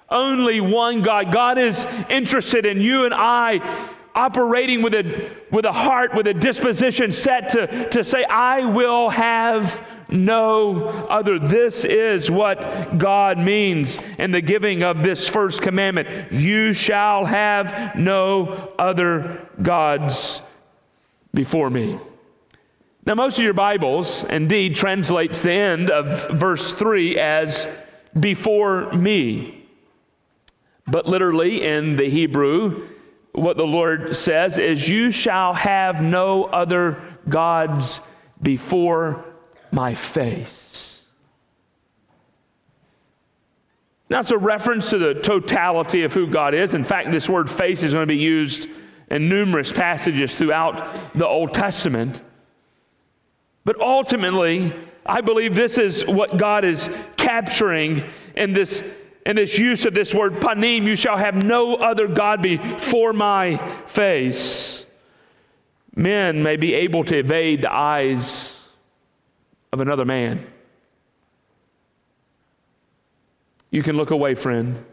only 0.10 0.60
one 0.60 1.04
God. 1.04 1.32
God 1.32 1.58
is 1.58 1.88
interested 2.10 2.66
in 2.66 2.82
you 2.82 3.06
and 3.06 3.14
I 3.14 3.90
operating 4.14 4.82
with 4.82 4.94
a, 4.94 5.32
with 5.52 5.64
a 5.64 5.72
heart, 5.72 6.14
with 6.14 6.28
a 6.28 6.34
disposition 6.34 7.14
set 7.14 7.50
to, 7.50 7.90
to 7.90 8.04
say, 8.04 8.26
I 8.26 8.66
will 8.66 9.10
have 9.10 9.82
no 10.10 10.88
other. 11.10 11.40
This 11.40 11.86
is 11.86 12.30
what 12.30 12.98
God 12.98 13.38
means 13.38 13.98
in 14.18 14.32
the 14.32 14.42
giving 14.42 14.84
of 14.84 15.04
this 15.04 15.28
first 15.28 15.62
commandment. 15.62 16.32
You 16.32 16.74
shall 16.74 17.26
have 17.26 17.96
no 17.96 18.72
other 18.78 19.48
gods 19.62 20.42
before 21.34 21.70
me. 21.70 22.00
Now, 23.06 23.14
most 23.14 23.38
of 23.38 23.44
your 23.44 23.54
Bibles 23.54 24.24
indeed 24.24 24.76
translates 24.76 25.42
the 25.42 25.52
end 25.52 25.92
of 25.92 26.40
verse 26.40 26.74
3 26.74 27.20
as 27.20 27.68
before 28.20 28.92
me. 28.94 29.68
But 30.88 31.08
literally 31.08 31.64
in 31.64 31.98
the 31.98 32.10
Hebrew, 32.10 32.88
what 33.34 33.58
the 33.58 33.66
Lord 33.66 34.16
says 34.16 34.58
is, 34.58 34.88
You 34.88 35.12
shall 35.12 35.54
have 35.54 36.02
no 36.02 36.46
other 36.46 37.02
gods 37.28 38.02
before 38.42 39.26
my 39.72 39.94
face. 39.94 41.04
That's 44.08 44.32
a 44.32 44.38
reference 44.38 44.92
to 44.92 44.98
the 44.98 45.16
totality 45.16 46.04
of 46.04 46.14
who 46.14 46.28
God 46.28 46.54
is. 46.54 46.74
In 46.74 46.84
fact, 46.84 47.12
this 47.12 47.28
word 47.28 47.50
face 47.50 47.82
is 47.82 47.94
going 47.94 48.04
to 48.04 48.14
be 48.14 48.18
used 48.18 48.68
in 49.10 49.30
numerous 49.30 49.72
passages 49.72 50.36
throughout 50.36 51.00
the 51.16 51.28
Old 51.28 51.54
Testament. 51.54 52.22
But 53.64 53.80
ultimately, 53.82 54.74
I 55.06 55.22
believe 55.22 55.56
this 55.56 55.78
is 55.78 56.06
what 56.06 56.38
God 56.38 56.66
is 56.66 56.90
capturing 57.18 58.04
in 58.36 58.54
this, 58.54 58.84
in 59.26 59.36
this 59.36 59.58
use 59.58 59.86
of 59.86 59.94
this 59.96 60.14
word 60.14 60.36
panim. 60.36 60.84
You 60.84 60.96
shall 60.96 61.18
have 61.18 61.44
no 61.44 61.76
other 61.76 62.08
God 62.08 62.44
before 62.44 63.12
my 63.12 63.58
face. 63.88 64.86
Men 65.96 66.44
may 66.44 66.58
be 66.58 66.74
able 66.76 67.04
to 67.06 67.18
evade 67.18 67.64
the 67.64 67.74
eyes 67.74 68.55
of 69.76 69.82
another 69.82 70.06
man. 70.06 70.48
You 73.72 73.84
can 73.84 73.98
look 73.98 74.10
away, 74.10 74.34
friend. 74.36 74.86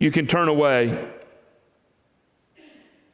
You 0.00 0.10
can 0.10 0.26
turn 0.26 0.48
away. 0.48 1.08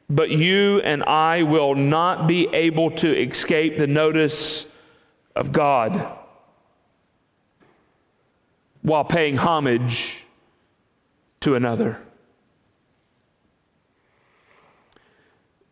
But 0.09 0.31
you 0.31 0.81
and 0.81 1.03
I 1.03 1.43
will 1.43 1.75
not 1.75 2.27
be 2.27 2.47
able 2.51 2.89
to 2.91 3.15
escape 3.15 3.77
the 3.77 3.85
notice 3.85 4.65
of 5.35 5.51
God 5.51 6.17
while 8.81 9.05
paying 9.05 9.37
homage 9.37 10.23
to 11.41 11.53
another. 11.53 12.01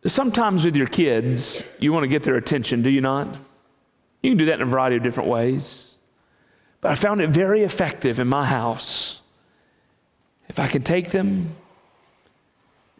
Sometimes 0.06 0.64
with 0.64 0.76
your 0.76 0.86
kids, 0.86 1.64
you 1.80 1.92
want 1.92 2.04
to 2.04 2.08
get 2.08 2.22
their 2.22 2.36
attention, 2.36 2.82
do 2.82 2.90
you 2.90 3.00
not? 3.00 3.36
You 4.26 4.32
can 4.32 4.38
do 4.38 4.46
that 4.46 4.54
in 4.54 4.62
a 4.62 4.66
variety 4.66 4.96
of 4.96 5.04
different 5.04 5.28
ways. 5.28 5.94
But 6.80 6.90
I 6.90 6.94
found 6.96 7.20
it 7.20 7.30
very 7.30 7.62
effective 7.62 8.18
in 8.18 8.26
my 8.26 8.44
house. 8.44 9.20
If 10.48 10.58
I 10.58 10.66
can 10.66 10.82
take 10.82 11.12
them 11.12 11.54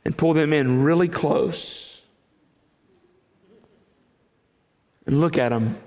and 0.05 0.17
pull 0.17 0.35
them 0.35 0.53
in 0.53 0.85
really 0.85 1.09
close 1.09 2.01
and 5.05 5.21
look 5.21 5.37
at 5.37 5.49
them 5.49 5.79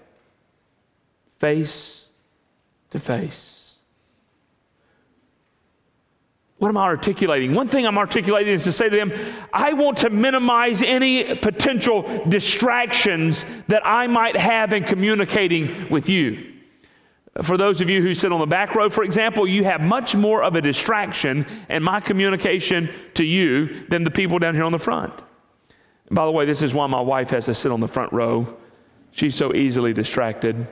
face 1.39 2.03
to 2.89 2.99
face. 2.99 3.58
What 6.59 6.67
am 6.67 6.77
I 6.77 6.83
articulating? 6.83 7.55
One 7.55 7.69
thing 7.69 7.87
I'm 7.87 7.97
articulating 7.97 8.53
is 8.53 8.65
to 8.65 8.73
say 8.73 8.89
to 8.89 8.95
them, 8.95 9.13
I 9.53 9.71
want 9.73 9.97
to 9.99 10.09
minimize 10.09 10.81
any 10.81 11.35
potential 11.35 12.23
distractions 12.27 13.45
that 13.67 13.81
I 13.85 14.07
might 14.07 14.35
have 14.35 14.73
in 14.73 14.83
communicating 14.83 15.89
with 15.89 16.09
you. 16.09 16.53
For 17.43 17.55
those 17.55 17.79
of 17.79 17.89
you 17.89 18.01
who 18.01 18.13
sit 18.13 18.33
on 18.33 18.41
the 18.41 18.45
back 18.45 18.75
row, 18.75 18.89
for 18.89 19.05
example, 19.05 19.47
you 19.47 19.63
have 19.63 19.79
much 19.79 20.15
more 20.15 20.43
of 20.43 20.57
a 20.57 20.61
distraction 20.61 21.45
in 21.69 21.81
my 21.81 22.01
communication 22.01 22.89
to 23.13 23.23
you 23.23 23.85
than 23.87 24.03
the 24.03 24.11
people 24.11 24.37
down 24.37 24.53
here 24.53 24.65
on 24.65 24.73
the 24.73 24.79
front. 24.79 25.13
by 26.11 26.25
the 26.25 26.31
way, 26.31 26.43
this 26.43 26.61
is 26.61 26.73
why 26.73 26.87
my 26.87 26.99
wife 26.99 27.29
has 27.29 27.45
to 27.45 27.53
sit 27.53 27.71
on 27.71 27.79
the 27.79 27.87
front 27.87 28.11
row. 28.11 28.57
She's 29.11 29.35
so 29.35 29.55
easily 29.55 29.93
distracted. 29.93 30.67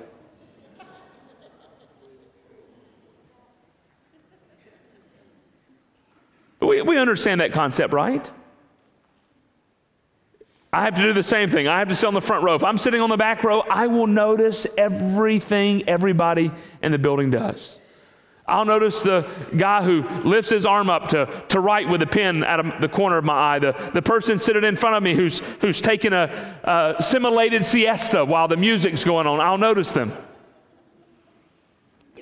We, 6.67 6.81
we 6.81 6.97
understand 6.97 7.39
that 7.39 7.53
concept, 7.53 7.93
right? 7.93 8.29
I 10.73 10.83
have 10.83 10.95
to 10.95 11.01
do 11.01 11.13
the 11.13 11.23
same 11.23 11.49
thing. 11.49 11.69
I 11.69 11.79
have 11.79 11.87
to 11.87 11.95
sit 11.95 12.05
on 12.05 12.13
the 12.13 12.19
front 12.19 12.43
row. 12.43 12.55
If 12.55 12.63
I'm 12.65 12.77
sitting 12.77 12.99
on 12.99 13.09
the 13.09 13.15
back 13.15 13.45
row, 13.45 13.61
I 13.61 13.87
will 13.87 14.05
notice 14.05 14.67
everything 14.77 15.87
everybody 15.87 16.51
in 16.83 16.91
the 16.91 16.97
building 16.97 17.31
does. 17.31 17.79
I'll 18.45 18.65
notice 18.65 19.01
the 19.01 19.25
guy 19.55 19.81
who 19.81 20.03
lifts 20.27 20.49
his 20.49 20.65
arm 20.65 20.89
up 20.89 21.07
to, 21.09 21.43
to 21.49 21.61
write 21.61 21.87
with 21.87 22.01
a 22.01 22.05
pen 22.05 22.43
out 22.43 22.59
of 22.59 22.81
the 22.81 22.89
corner 22.89 23.17
of 23.17 23.23
my 23.23 23.55
eye, 23.55 23.59
the, 23.59 23.91
the 23.93 24.01
person 24.01 24.37
sitting 24.37 24.65
in 24.65 24.75
front 24.75 24.97
of 24.97 25.03
me 25.03 25.15
who's, 25.15 25.39
who's 25.61 25.79
taking 25.79 26.11
a, 26.11 26.95
a 26.97 27.01
simulated 27.01 27.63
siesta 27.63 28.25
while 28.25 28.49
the 28.49 28.57
music's 28.57 29.05
going 29.05 29.25
on. 29.25 29.39
I'll 29.39 29.57
notice 29.57 29.93
them. 29.93 30.11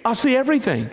I'll 0.04 0.14
see 0.14 0.36
everything. 0.36 0.92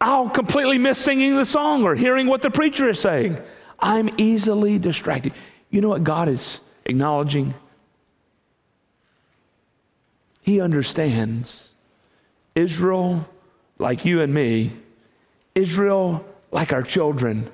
I'll 0.00 0.30
completely 0.30 0.78
miss 0.78 0.98
singing 0.98 1.36
the 1.36 1.44
song 1.44 1.84
or 1.84 1.94
hearing 1.94 2.26
what 2.26 2.40
the 2.40 2.50
preacher 2.50 2.88
is 2.88 2.98
saying. 2.98 3.38
I'm 3.78 4.08
easily 4.16 4.78
distracted. 4.78 5.34
You 5.70 5.80
know 5.80 5.90
what 5.90 6.04
God 6.04 6.28
is 6.28 6.60
acknowledging? 6.86 7.54
He 10.42 10.60
understands 10.60 11.70
Israel 12.54 13.28
like 13.78 14.04
you 14.04 14.22
and 14.22 14.32
me, 14.32 14.72
Israel, 15.54 16.24
like 16.50 16.72
our 16.72 16.82
children, 16.82 17.50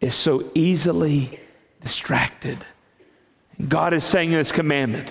is 0.00 0.14
so 0.14 0.50
easily 0.54 1.40
distracted. 1.82 2.58
God 3.68 3.94
is 3.94 4.04
saying 4.04 4.32
in 4.32 4.44
commandment, 4.46 5.08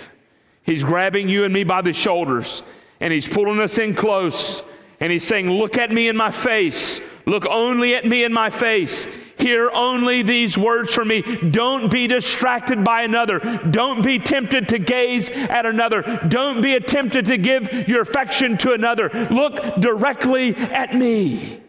He's 0.64 0.84
grabbing 0.84 1.30
you 1.30 1.46
and 1.46 1.54
me 1.54 1.64
by 1.64 1.82
the 1.82 1.94
shoulders 1.94 2.64
and 3.00 3.14
He's 3.14 3.28
pulling 3.28 3.60
us 3.60 3.78
in 3.78 3.96
close 3.96 4.62
and 5.00 5.12
He's 5.12 5.28
saying, 5.28 5.50
Look 5.50 5.78
at 5.78 5.92
me 5.92 6.08
in 6.08 6.18
my 6.18 6.32
face. 6.32 7.00
Look 7.26 7.46
only 7.46 7.96
at 7.96 8.06
me 8.06 8.24
in 8.24 8.34
my 8.34 8.50
face. 8.50 9.08
Hear 9.38 9.70
only 9.72 10.22
these 10.22 10.58
words 10.58 10.94
from 10.94 11.08
me. 11.08 11.22
Don't 11.22 11.90
be 11.90 12.08
distracted 12.08 12.84
by 12.84 13.04
another. 13.04 13.40
Don't 13.70 14.04
be 14.04 14.20
tempted 14.20 14.68
to 14.70 14.80
gaze 14.80 15.30
at 15.30 15.66
another. 15.66 16.02
Don't 16.28 16.62
be 16.62 16.78
tempted 16.80 17.28
to 17.28 17.38
give 17.38 17.88
your 17.88 18.02
affection 18.02 18.58
to 18.58 18.74
another. 18.74 19.10
Look 19.32 19.80
directly 19.80 20.56
at 20.56 20.94
me. 20.94 21.62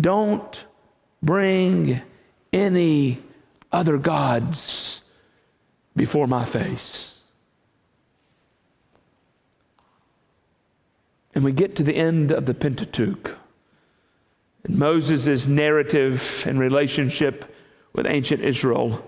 Don't 0.00 0.64
bring 1.22 2.00
any 2.52 3.22
other 3.70 3.98
gods 3.98 5.00
before 5.94 6.26
my 6.26 6.44
face. 6.44 7.09
And 11.34 11.44
we 11.44 11.52
get 11.52 11.76
to 11.76 11.82
the 11.82 11.94
end 11.94 12.32
of 12.32 12.46
the 12.46 12.54
Pentateuch. 12.54 13.36
And 14.64 14.78
Moses' 14.78 15.46
narrative 15.46 16.44
and 16.46 16.58
relationship 16.58 17.54
with 17.92 18.06
ancient 18.06 18.42
Israel. 18.42 19.04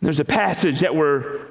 There's 0.00 0.20
a 0.20 0.24
passage 0.24 0.80
that 0.80 0.94
we're 0.94 1.46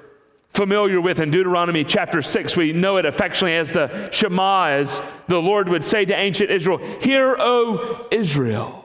familiar 0.53 0.99
with 0.99 1.19
in 1.19 1.31
Deuteronomy 1.31 1.83
chapter 1.83 2.21
6. 2.21 2.57
We 2.57 2.73
know 2.73 2.97
it 2.97 3.05
affectionately 3.05 3.57
as 3.57 3.71
the 3.71 4.09
Shema, 4.11 4.65
as 4.65 5.01
the 5.27 5.41
Lord 5.41 5.69
would 5.69 5.85
say 5.85 6.03
to 6.05 6.13
ancient 6.13 6.51
Israel, 6.51 6.79
Hear, 6.99 7.37
O 7.39 8.07
Israel. 8.11 8.80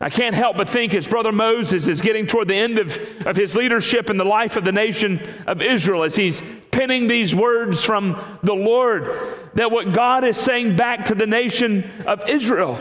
I 0.00 0.10
can't 0.10 0.34
help 0.34 0.56
but 0.56 0.68
think 0.68 0.94
as 0.94 1.08
Brother 1.08 1.32
Moses 1.32 1.88
is 1.88 2.00
getting 2.00 2.26
toward 2.26 2.46
the 2.46 2.54
end 2.54 2.78
of, 2.78 2.98
of 3.26 3.36
his 3.36 3.56
leadership 3.56 4.10
in 4.10 4.16
the 4.16 4.24
life 4.24 4.56
of 4.56 4.64
the 4.64 4.70
nation 4.70 5.20
of 5.46 5.60
Israel, 5.60 6.04
as 6.04 6.14
he's 6.14 6.40
penning 6.70 7.08
these 7.08 7.34
words 7.34 7.84
from 7.84 8.22
the 8.44 8.54
Lord, 8.54 9.10
that 9.54 9.72
what 9.72 9.92
God 9.92 10.22
is 10.22 10.36
saying 10.36 10.76
back 10.76 11.06
to 11.06 11.16
the 11.16 11.26
nation 11.26 11.90
of 12.06 12.28
Israel, 12.28 12.78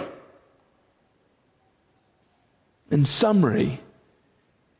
in 2.91 3.03
summary, 3.03 3.79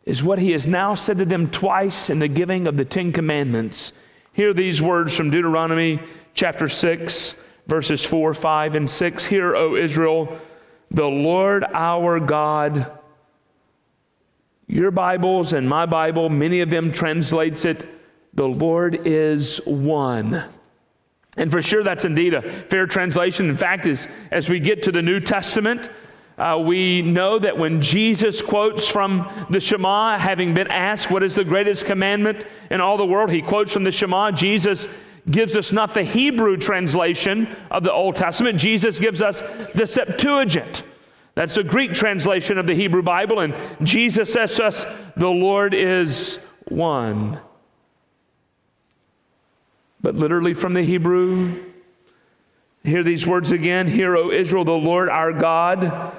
is 0.05 0.23
what 0.23 0.37
he 0.37 0.51
has 0.51 0.67
now 0.67 0.93
said 0.93 1.17
to 1.17 1.25
them 1.25 1.49
twice 1.49 2.11
in 2.11 2.19
the 2.19 2.27
giving 2.27 2.67
of 2.67 2.77
the 2.77 2.85
Ten 2.85 3.11
Commandments. 3.11 3.93
Hear 4.31 4.53
these 4.53 4.79
words 4.79 5.15
from 5.15 5.31
Deuteronomy 5.31 5.99
chapter 6.35 6.69
6, 6.69 7.33
verses 7.65 8.05
4, 8.05 8.35
5, 8.35 8.75
and 8.75 8.89
6. 8.89 9.25
Hear, 9.25 9.55
O 9.55 9.75
Israel 9.75 10.39
the 10.91 11.05
Lord 11.05 11.63
our 11.73 12.19
God. 12.19 12.91
Your 14.67 14.91
Bibles 14.91 15.53
and 15.53 15.67
my 15.67 15.85
Bible, 15.85 16.29
many 16.29 16.61
of 16.61 16.69
them 16.69 16.91
translates 16.91 17.65
it, 17.65 17.87
the 18.33 18.47
Lord 18.47 19.07
is 19.07 19.59
one. 19.65 20.43
And 21.37 21.51
for 21.51 21.61
sure, 21.61 21.83
that's 21.83 22.05
indeed 22.05 22.33
a 22.33 22.41
fair 22.63 22.87
translation. 22.87 23.49
In 23.49 23.57
fact, 23.57 23.85
as, 23.85 24.07
as 24.31 24.49
we 24.49 24.59
get 24.59 24.83
to 24.83 24.91
the 24.91 25.01
New 25.01 25.19
Testament, 25.19 25.89
uh, 26.37 26.61
we 26.63 27.01
know 27.01 27.39
that 27.39 27.57
when 27.57 27.81
Jesus 27.81 28.41
quotes 28.41 28.87
from 28.87 29.47
the 29.49 29.59
Shema, 29.59 30.17
having 30.19 30.53
been 30.53 30.67
asked 30.67 31.09
what 31.09 31.23
is 31.23 31.33
the 31.33 31.43
greatest 31.43 31.85
commandment 31.85 32.45
in 32.69 32.81
all 32.81 32.97
the 32.97 33.05
world, 33.05 33.31
he 33.31 33.41
quotes 33.41 33.71
from 33.71 33.83
the 33.83 33.91
Shema. 33.91 34.31
Jesus 34.31 34.87
gives 35.29 35.55
us 35.57 35.71
not 35.71 35.93
the 35.93 36.03
Hebrew 36.03 36.57
translation 36.57 37.47
of 37.69 37.83
the 37.83 37.91
Old 37.91 38.15
Testament, 38.15 38.59
Jesus 38.59 38.99
gives 38.99 39.21
us 39.21 39.41
the 39.75 39.85
Septuagint. 39.85 40.83
That's 41.35 41.55
the 41.55 41.63
Greek 41.63 41.93
translation 41.93 42.57
of 42.57 42.65
the 42.65 42.73
Hebrew 42.73 43.03
Bible, 43.03 43.41
and 43.41 43.53
Jesus 43.83 44.33
says 44.33 44.55
to 44.55 44.65
us, 44.65 44.85
The 45.15 45.27
Lord 45.27 45.73
is 45.73 46.39
one. 46.65 47.39
But 50.01 50.15
literally 50.15 50.53
from 50.53 50.73
the 50.73 50.83
Hebrew, 50.83 51.63
hear 52.83 53.03
these 53.03 53.27
words 53.27 53.51
again 53.51 53.87
Hear, 53.87 54.15
O 54.15 54.31
Israel, 54.31 54.65
the 54.65 54.71
Lord 54.71 55.09
our 55.09 55.33
God, 55.33 56.13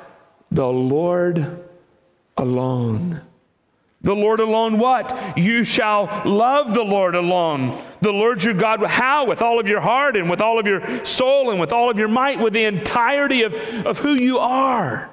the 0.50 0.66
Lord 0.66 1.64
alone. 2.36 3.22
The 4.02 4.14
Lord 4.14 4.38
alone, 4.38 4.78
what? 4.78 5.36
You 5.36 5.64
shall 5.64 6.22
love 6.24 6.72
the 6.72 6.84
Lord 6.84 7.16
alone. 7.16 7.82
The 8.00 8.12
Lord 8.12 8.44
your 8.44 8.54
God, 8.54 8.82
how? 8.84 9.26
With 9.26 9.42
all 9.42 9.58
of 9.58 9.66
your 9.66 9.80
heart 9.80 10.16
and 10.16 10.30
with 10.30 10.40
all 10.40 10.60
of 10.60 10.66
your 10.66 11.04
soul 11.04 11.50
and 11.50 11.58
with 11.58 11.72
all 11.72 11.90
of 11.90 11.98
your 11.98 12.08
might, 12.08 12.38
with 12.38 12.52
the 12.52 12.64
entirety 12.64 13.42
of, 13.42 13.54
of 13.84 13.98
who 13.98 14.14
you 14.14 14.38
are. 14.38 15.10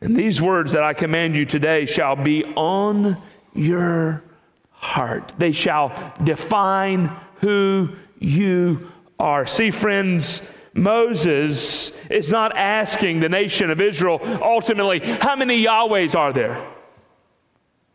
And 0.00 0.16
these 0.16 0.42
words 0.42 0.72
that 0.72 0.82
I 0.82 0.92
command 0.92 1.36
you 1.36 1.44
today 1.44 1.86
shall 1.86 2.16
be 2.16 2.44
on 2.44 3.20
your 3.54 4.24
heart. 4.70 5.32
They 5.38 5.52
shall 5.52 6.14
define 6.22 7.14
who 7.40 7.90
you 8.18 8.90
are. 9.18 9.46
See, 9.46 9.70
friends, 9.70 10.42
Moses 10.74 11.90
is 12.10 12.30
not 12.30 12.56
asking 12.56 13.20
the 13.20 13.28
nation 13.28 13.70
of 13.70 13.80
Israel 13.80 14.20
ultimately, 14.42 15.00
how 15.00 15.36
many 15.36 15.64
Yahwehs 15.64 16.14
are 16.14 16.32
there? 16.32 16.66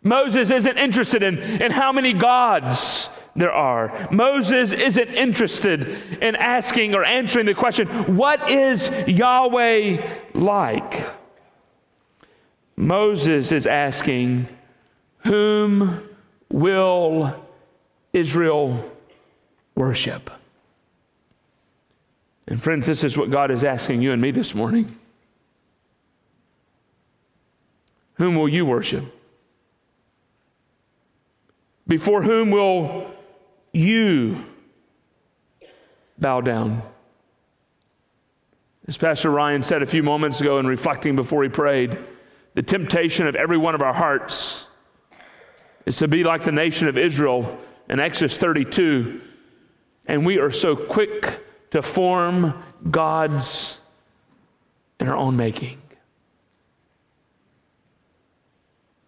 Moses 0.01 0.49
isn't 0.49 0.77
interested 0.77 1.23
in, 1.23 1.39
in 1.39 1.71
how 1.71 1.91
many 1.91 2.13
gods 2.13 3.09
there 3.36 3.53
are. 3.53 4.09
Moses 4.12 4.73
isn't 4.73 5.09
interested 5.09 6.21
in 6.21 6.36
asking 6.36 6.93
or 6.93 7.03
answering 7.03 7.45
the 7.45 7.53
question, 7.53 7.88
what 8.15 8.49
is 8.49 8.89
Yahweh 9.07 10.05
like? 10.33 11.09
Moses 12.75 13.51
is 13.51 13.65
asking, 13.65 14.47
whom 15.19 16.07
will 16.51 17.33
Israel 18.12 18.91
worship? 19.75 20.29
And 22.47 22.62
friends, 22.62 22.86
this 22.86 23.03
is 23.03 23.17
what 23.17 23.32
God 23.32 23.51
is 23.51 23.63
asking 23.63 24.01
you 24.01 24.12
and 24.12 24.21
me 24.21 24.32
this 24.32 24.53
morning. 24.53 24.97
Whom 28.15 28.36
will 28.36 28.49
you 28.49 28.65
worship? 28.65 29.06
Before 31.88 32.21
whom 32.21 32.51
will 32.51 33.12
you 33.71 34.43
bow 36.17 36.41
down? 36.41 36.82
As 38.88 38.97
Pastor 38.97 39.29
Ryan 39.29 39.63
said 39.63 39.82
a 39.82 39.86
few 39.86 40.03
moments 40.03 40.41
ago 40.41 40.60
in 40.60 40.67
reflecting 40.67 41.15
before 41.15 41.43
he 41.43 41.49
prayed, 41.49 41.97
the 42.53 42.62
temptation 42.62 43.27
of 43.27 43.36
every 43.36 43.58
one 43.58 43.75
of 43.75 43.82
our 43.82 43.93
hearts 43.93 44.65
is 45.86 45.97
to 45.97 46.08
be 46.08 46.23
like 46.23 46.43
the 46.43 46.51
nation 46.51 46.88
of 46.88 46.97
Israel 46.97 47.58
in 47.89 47.99
Exodus 47.99 48.38
32, 48.38 49.21
and 50.06 50.25
we 50.25 50.38
are 50.38 50.51
so 50.51 50.75
quick 50.75 51.39
to 51.73 51.81
form 51.81 52.53
gods 52.91 53.79
in 54.99 55.09
our 55.09 55.17
own 55.17 55.36
making. 55.36 55.81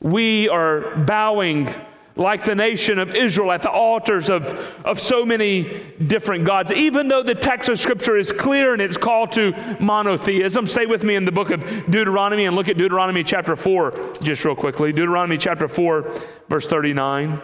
We 0.02 0.50
are 0.50 0.96
bowing 0.96 1.72
like 2.16 2.44
the 2.44 2.56
nation 2.56 2.98
of 2.98 3.14
Israel 3.14 3.52
at 3.52 3.62
the 3.62 3.70
altars 3.70 4.32
of, 4.32 4.48
of 4.84 5.00
so 5.00 5.24
many 5.24 5.94
different 6.08 6.46
gods. 6.46 6.72
Even 6.72 7.08
though 7.08 7.22
the 7.22 7.36
text 7.36 7.70
of 7.70 7.80
Scripture 7.80 8.18
is 8.18 8.32
clear 8.32 8.74
in 8.74 8.82
its 8.82 8.98
call 8.98 9.28
to 9.28 9.54
monotheism, 9.80 10.66
stay 10.66 10.88
with 10.88 11.04
me 11.04 11.14
in 11.14 11.24
the 11.24 11.32
book 11.32 11.52
of 11.52 11.62
Deuteronomy 11.92 12.46
and 12.46 12.56
look 12.56 12.68
at 12.68 12.78
Deuteronomy 12.78 13.24
chapter 13.24 13.56
4 13.56 14.14
just 14.24 14.44
real 14.44 14.56
quickly. 14.56 14.92
Deuteronomy 14.92 15.38
chapter 15.38 15.68
4, 15.68 16.20
verse 16.50 16.66
39. 16.66 17.44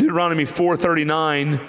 Deuteronomy 0.00 0.46
4:39 0.46 1.60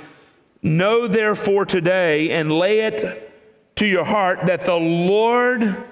Know 0.62 1.06
therefore 1.08 1.66
today 1.66 2.30
and 2.30 2.50
lay 2.50 2.80
it 2.80 3.30
to 3.76 3.86
your 3.86 4.06
heart 4.06 4.46
that 4.46 4.62
the 4.62 4.76
Lord 4.76 5.84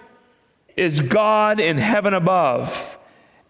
is 0.78 1.02
God 1.02 1.60
in 1.60 1.78
heaven 1.78 2.14
above 2.14 2.98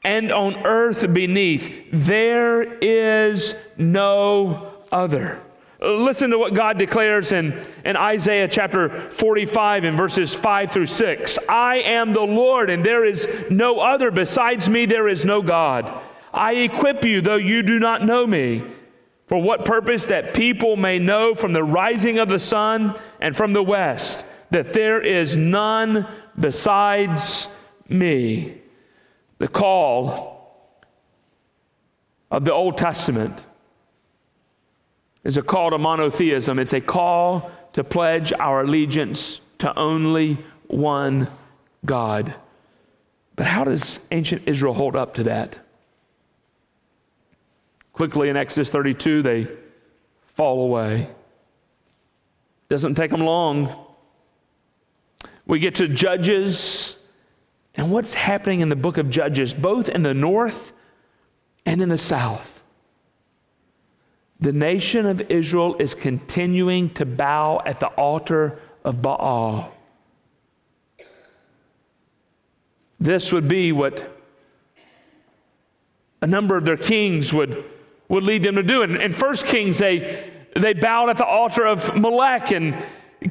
and 0.04 0.32
on 0.32 0.66
earth 0.66 1.14
beneath. 1.14 1.72
There 1.92 2.64
is 2.80 3.54
no 3.78 4.74
other. 4.92 5.40
Listen 5.82 6.32
to 6.32 6.40
what 6.40 6.56
God 6.56 6.80
declares 6.80 7.32
in, 7.32 7.62
in 7.86 7.96
Isaiah 7.96 8.48
chapter 8.48 9.12
45 9.12 9.84
in 9.84 9.96
verses 9.96 10.34
5 10.34 10.72
through 10.72 10.88
6. 10.88 11.38
I 11.48 11.78
am 11.78 12.14
the 12.14 12.22
Lord, 12.22 12.70
and 12.70 12.84
there 12.84 13.06
is 13.06 13.28
no 13.52 13.82
other. 13.82 14.10
Besides 14.10 14.68
me, 14.68 14.86
there 14.86 15.08
is 15.08 15.26
no 15.26 15.42
God. 15.42 16.02
I 16.34 16.54
equip 16.54 17.04
you, 17.04 17.22
though 17.22 17.36
you 17.36 17.62
do 17.62 17.80
not 17.80 18.04
know 18.06 18.26
me. 18.26 18.64
For 19.30 19.42
what 19.42 19.64
purpose? 19.64 20.08
That 20.08 20.34
people 20.34 20.76
may 20.76 21.00
know 21.00 21.36
from 21.36 21.54
the 21.54 21.64
rising 21.64 22.18
of 22.18 22.28
the 22.28 22.40
sun 22.40 23.00
and 23.22 23.38
from 23.38 23.54
the 23.54 23.64
west 23.64 24.26
that 24.50 24.74
there 24.74 25.00
is 25.00 25.38
none 25.38 26.08
besides 26.38 27.48
me. 27.88 28.56
The 29.38 29.48
call 29.48 30.66
of 32.32 32.44
the 32.44 32.54
Old 32.54 32.78
Testament 32.78 33.44
is 35.24 35.38
a 35.38 35.44
call 35.44 35.70
to 35.70 35.78
monotheism. 35.78 36.58
It's 36.58 36.74
a 36.74 36.82
call 36.82 37.52
to 37.74 37.84
pledge 37.84 38.34
our 38.34 38.62
allegiance 38.62 39.40
to 39.60 39.78
only 39.78 40.40
one 40.68 41.28
God. 41.86 42.34
But 43.36 43.46
how 43.46 43.64
does 43.64 44.00
ancient 44.12 44.48
Israel 44.48 44.74
hold 44.74 44.96
up 44.96 45.14
to 45.16 45.24
that? 45.24 45.60
Quickly 48.00 48.30
in 48.30 48.38
Exodus 48.38 48.72
32, 48.72 49.22
they 49.22 49.48
fall 50.36 50.64
away. 50.64 51.10
Doesn't 52.70 52.96
take 52.96 53.12
them 53.12 53.20
long. 53.20 53.76
We 55.46 55.60
get 55.60 55.76
to 55.76 55.88
Judges, 55.88 56.96
and 57.76 57.92
what's 57.92 58.14
happening 58.14 58.62
in 58.62 58.70
the 58.70 58.76
book 58.76 58.98
of 58.98 59.10
Judges, 59.10 59.54
both 59.54 59.90
in 59.90 60.02
the 60.04 60.14
north 60.14 60.72
and 61.66 61.82
in 61.82 61.90
the 61.90 61.98
south? 61.98 62.60
the 64.40 64.54
nation 64.54 65.06
of 65.06 65.22
Israel 65.30 65.76
is 65.80 65.94
continuing 65.94 66.90
to 66.92 67.06
bow 67.06 67.62
at 67.66 67.80
the 67.80 67.88
altar 67.88 68.60
of 68.86 69.02
Baal. 69.02 69.74
This 73.00 73.32
would 73.34 73.48
be 73.48 73.72
what 73.72 74.16
a 76.22 76.28
number 76.28 76.56
of 76.56 76.66
their 76.66 76.78
kings 76.78 77.34
would, 77.34 77.64
would 78.10 78.24
lead 78.24 78.44
them 78.44 78.56
to 78.56 78.64
do. 78.64 78.82
In, 78.82 79.00
in 79.00 79.14
1 79.14 79.36
Kings, 79.38 79.78
they, 79.78 80.32
they 80.56 80.74
bowed 80.74 81.10
at 81.10 81.18
the 81.18 81.26
altar 81.26 81.66
of 81.66 81.96
Molech, 81.96 82.52
and 82.52 82.76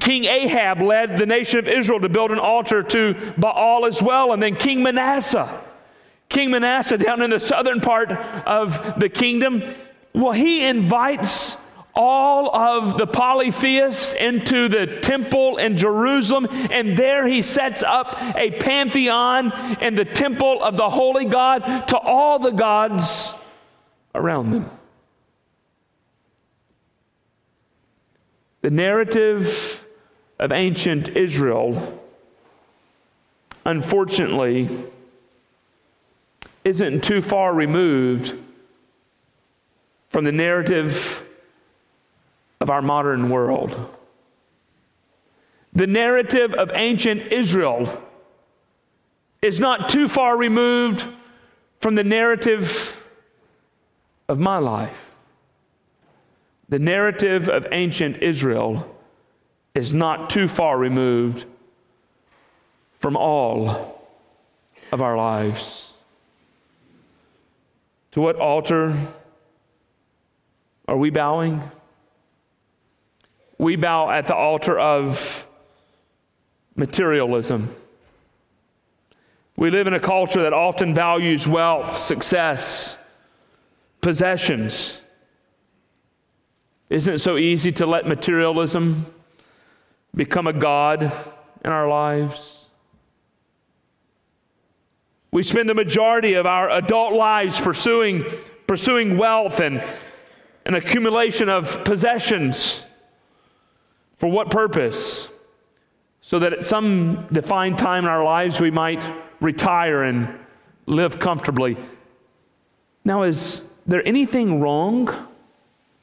King 0.01 0.25
Ahab 0.25 0.81
led 0.81 1.19
the 1.19 1.27
nation 1.27 1.59
of 1.59 1.69
Israel 1.69 2.01
to 2.01 2.09
build 2.09 2.31
an 2.31 2.39
altar 2.39 2.83
to 2.83 3.35
Baal 3.37 3.85
as 3.85 4.01
well. 4.01 4.33
And 4.33 4.43
then 4.43 4.57
King 4.57 4.83
Manasseh, 4.83 5.61
King 6.29 6.51
Manasseh 6.51 6.99
down 6.99 7.23
in 7.23 7.31
the 7.31 7.41
southern 7.41 7.81
part 7.81 8.13
of 8.13 9.01
the 9.01 9.09
kingdom, 9.09 9.63
well, 10.15 10.33
he 10.33 10.67
invites 10.67 11.57
all 11.95 12.55
of 12.55 12.97
the 12.97 13.07
polytheists 13.07 14.15
into 14.15 14.69
the 14.69 15.01
temple 15.01 15.57
in 15.57 15.77
Jerusalem, 15.77 16.47
and 16.71 16.97
there 16.97 17.27
he 17.27 17.43
sets 17.43 17.83
up 17.83 18.17
a 18.37 18.53
pantheon 18.53 19.53
in 19.81 19.97
the 19.97 20.05
temple 20.05 20.63
of 20.63 20.77
the 20.77 20.89
holy 20.89 21.25
God 21.25 21.89
to 21.89 21.99
all 21.99 22.39
the 22.39 22.53
gods 22.53 23.35
around 24.15 24.51
them. 24.51 24.71
The 28.61 28.71
narrative 28.71 29.87
of 30.39 30.53
ancient 30.53 31.09
Israel, 31.11 32.03
unfortunately, 33.65 34.69
isn't 36.65 37.03
too 37.03 37.23
far 37.23 37.55
removed 37.55 38.35
from 40.11 40.25
the 40.25 40.33
narrative 40.33 41.25
of 42.61 42.71
our 42.71 42.83
modern 42.83 43.31
world. 43.31 43.95
The 45.73 45.87
narrative 45.87 46.55
of 46.55 46.71
ancient 46.75 47.33
Israel 47.33 48.03
is 49.41 49.61
not 49.61 49.89
too 49.89 50.09
far 50.09 50.37
removed 50.37 51.05
from 51.81 51.95
the 51.95 52.05
narrative 52.05 52.98
of 54.29 54.39
my 54.39 54.59
life. 54.59 55.11
The 56.69 56.79
narrative 56.79 57.49
of 57.49 57.67
ancient 57.73 58.23
Israel 58.23 58.95
is 59.75 59.93
not 59.93 60.29
too 60.29 60.49
far 60.49 60.77
removed 60.77 61.47
from 62.99 63.17
all 63.17 64.05
of 64.93 65.01
our 65.01 65.17
lives. 65.17 65.91
To 68.13 68.21
what 68.21 68.37
altar 68.37 68.95
are 70.87 70.97
we 70.97 71.11
bowing? 71.11 71.63
We 73.59 73.77
bow 73.77 74.11
at 74.11 74.27
the 74.27 74.35
altar 74.35 74.79
of 74.79 75.47
materialism. 76.77 77.75
We 79.57 79.71
live 79.71 79.87
in 79.87 79.95
a 79.95 80.01
culture 80.01 80.43
that 80.43 80.53
often 80.53 80.95
values 80.95 81.49
wealth, 81.49 81.97
success, 81.97 82.97
possessions. 84.01 84.99
Isn't 86.91 87.15
it 87.15 87.19
so 87.19 87.37
easy 87.37 87.73
to 87.73 87.87
let 87.87 88.07
materialism 88.07 89.07
become 90.15 90.47
a 90.47 90.53
God 90.53 91.13
in 91.65 91.71
our 91.71 91.89
lives? 91.89 92.65
We 95.31 95.43
spend 95.43 95.69
the 95.69 95.75
majority 95.75 96.35
of 96.35 96.47
our 96.47 96.71
adult 96.71 97.13
lives 97.13 97.61
pursuing, 97.61 98.25
pursuing 98.67 99.19
wealth 99.19 99.61
and 99.61 99.83
an 100.65 100.75
accumulation 100.75 101.49
of 101.49 101.85
possessions. 101.85 102.83
For 104.17 104.29
what 104.29 104.51
purpose? 104.51 105.29
So 106.23 106.39
that 106.39 106.53
at 106.53 106.67
some 106.67 107.27
defined 107.31 107.79
time 107.79 108.05
in 108.05 108.11
our 108.11 108.25
lives 108.25 108.61
we 108.61 108.71
might 108.71 109.05
retire 109.41 110.03
and 110.03 110.29
live 110.87 111.19
comfortably. 111.19 111.77
Now, 113.05 113.23
is 113.23 113.65
there 113.89 114.07
anything 114.07 114.61
wrong 114.61 115.09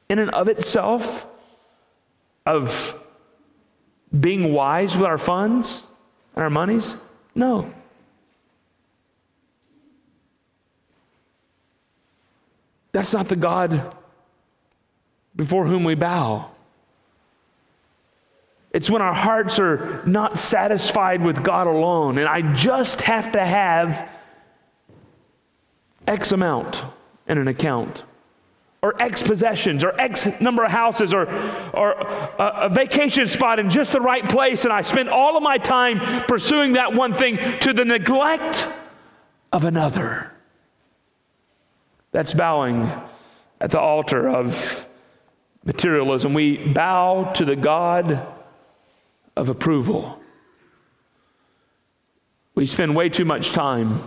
in 0.09 0.19
and 0.19 0.31
of 0.31 0.49
itself 0.49 1.25
of 2.45 2.99
being 4.19 4.53
wise 4.53 4.95
with 4.97 5.05
our 5.05 5.17
funds 5.17 5.83
and 6.35 6.43
our 6.43 6.49
monies? 6.49 6.97
No. 7.35 7.71
That's 12.91 13.13
not 13.13 13.27
the 13.27 13.35
God 13.35 13.95
before 15.35 15.65
whom 15.65 15.83
we 15.83 15.95
bow. 15.95 16.49
It's 18.71 18.89
when 18.89 19.01
our 19.01 19.13
hearts 19.13 19.59
are 19.59 20.01
not 20.05 20.37
satisfied 20.37 21.23
with 21.23 21.43
God 21.43 21.67
alone, 21.67 22.17
and 22.17 22.27
I 22.27 22.53
just 22.55 23.01
have 23.01 23.31
to 23.33 23.45
have 23.45 24.09
X 26.07 26.31
amount 26.31 26.83
in 27.27 27.38
an 27.38 27.47
account, 27.47 28.03
or 28.81 29.01
X 29.01 29.23
possessions, 29.23 29.83
or 29.83 29.99
X 29.99 30.27
number 30.39 30.63
of 30.63 30.71
houses, 30.71 31.13
or, 31.13 31.27
or 31.73 31.91
a, 31.91 32.51
a 32.63 32.69
vacation 32.69 33.27
spot 33.27 33.59
in 33.59 33.69
just 33.69 33.91
the 33.91 34.01
right 34.01 34.27
place, 34.29 34.63
and 34.63 34.71
I 34.71 34.81
spend 34.81 35.09
all 35.09 35.38
of 35.38 35.43
my 35.43 35.57
time 35.57 35.99
pursuing 36.27 36.73
that 36.73 36.93
one 36.93 37.13
thing 37.13 37.38
to 37.59 37.73
the 37.73 37.85
neglect 37.85 38.67
of 39.51 39.65
another. 39.65 40.31
That's 42.11 42.33
bowing 42.33 42.89
at 43.59 43.71
the 43.71 43.79
altar 43.79 44.29
of 44.29 44.88
materialism. 45.63 46.33
We 46.33 46.57
bow 46.57 47.33
to 47.33 47.45
the 47.45 47.55
God 47.55 48.25
of 49.35 49.49
approval. 49.49 50.21
We 52.53 52.65
spend 52.65 52.95
way 52.95 53.09
too 53.09 53.25
much 53.25 53.51
time 53.51 54.01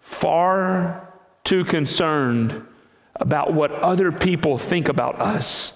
far 0.00 1.07
too 1.48 1.64
concerned 1.64 2.62
about 3.16 3.54
what 3.54 3.72
other 3.72 4.12
people 4.12 4.58
think 4.58 4.90
about 4.90 5.18
us 5.18 5.72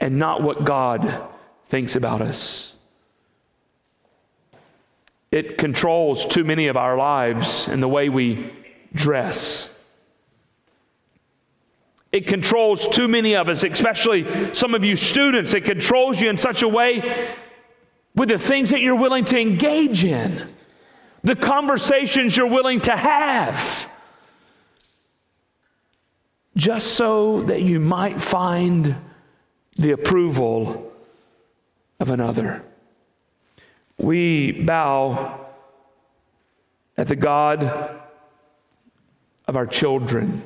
and 0.00 0.18
not 0.18 0.42
what 0.42 0.64
God 0.64 1.22
thinks 1.68 1.96
about 1.96 2.22
us. 2.22 2.72
It 5.30 5.58
controls 5.58 6.24
too 6.24 6.44
many 6.44 6.68
of 6.68 6.78
our 6.78 6.96
lives 6.96 7.68
and 7.68 7.82
the 7.82 7.88
way 7.88 8.08
we 8.08 8.50
dress. 8.94 9.68
It 12.10 12.26
controls 12.26 12.86
too 12.86 13.06
many 13.06 13.36
of 13.36 13.50
us, 13.50 13.64
especially 13.64 14.54
some 14.54 14.74
of 14.74 14.82
you 14.82 14.96
students. 14.96 15.52
It 15.52 15.64
controls 15.64 16.22
you 16.22 16.30
in 16.30 16.38
such 16.38 16.62
a 16.62 16.68
way 16.68 17.28
with 18.14 18.30
the 18.30 18.38
things 18.38 18.70
that 18.70 18.80
you're 18.80 18.96
willing 18.96 19.26
to 19.26 19.38
engage 19.38 20.06
in, 20.06 20.48
the 21.22 21.36
conversations 21.36 22.34
you're 22.34 22.46
willing 22.46 22.80
to 22.80 22.96
have, 22.96 23.90
just 26.56 26.94
so 26.94 27.42
that 27.42 27.62
you 27.62 27.78
might 27.78 28.20
find 28.20 28.96
the 29.76 29.90
approval 29.92 30.90
of 32.00 32.10
another. 32.10 32.62
We 33.98 34.52
bow 34.52 35.46
at 36.96 37.08
the 37.08 37.16
God 37.16 37.62
of 39.46 39.56
our 39.56 39.66
children. 39.66 40.42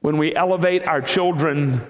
When 0.00 0.16
we 0.16 0.34
elevate 0.34 0.86
our 0.86 1.02
children 1.02 1.86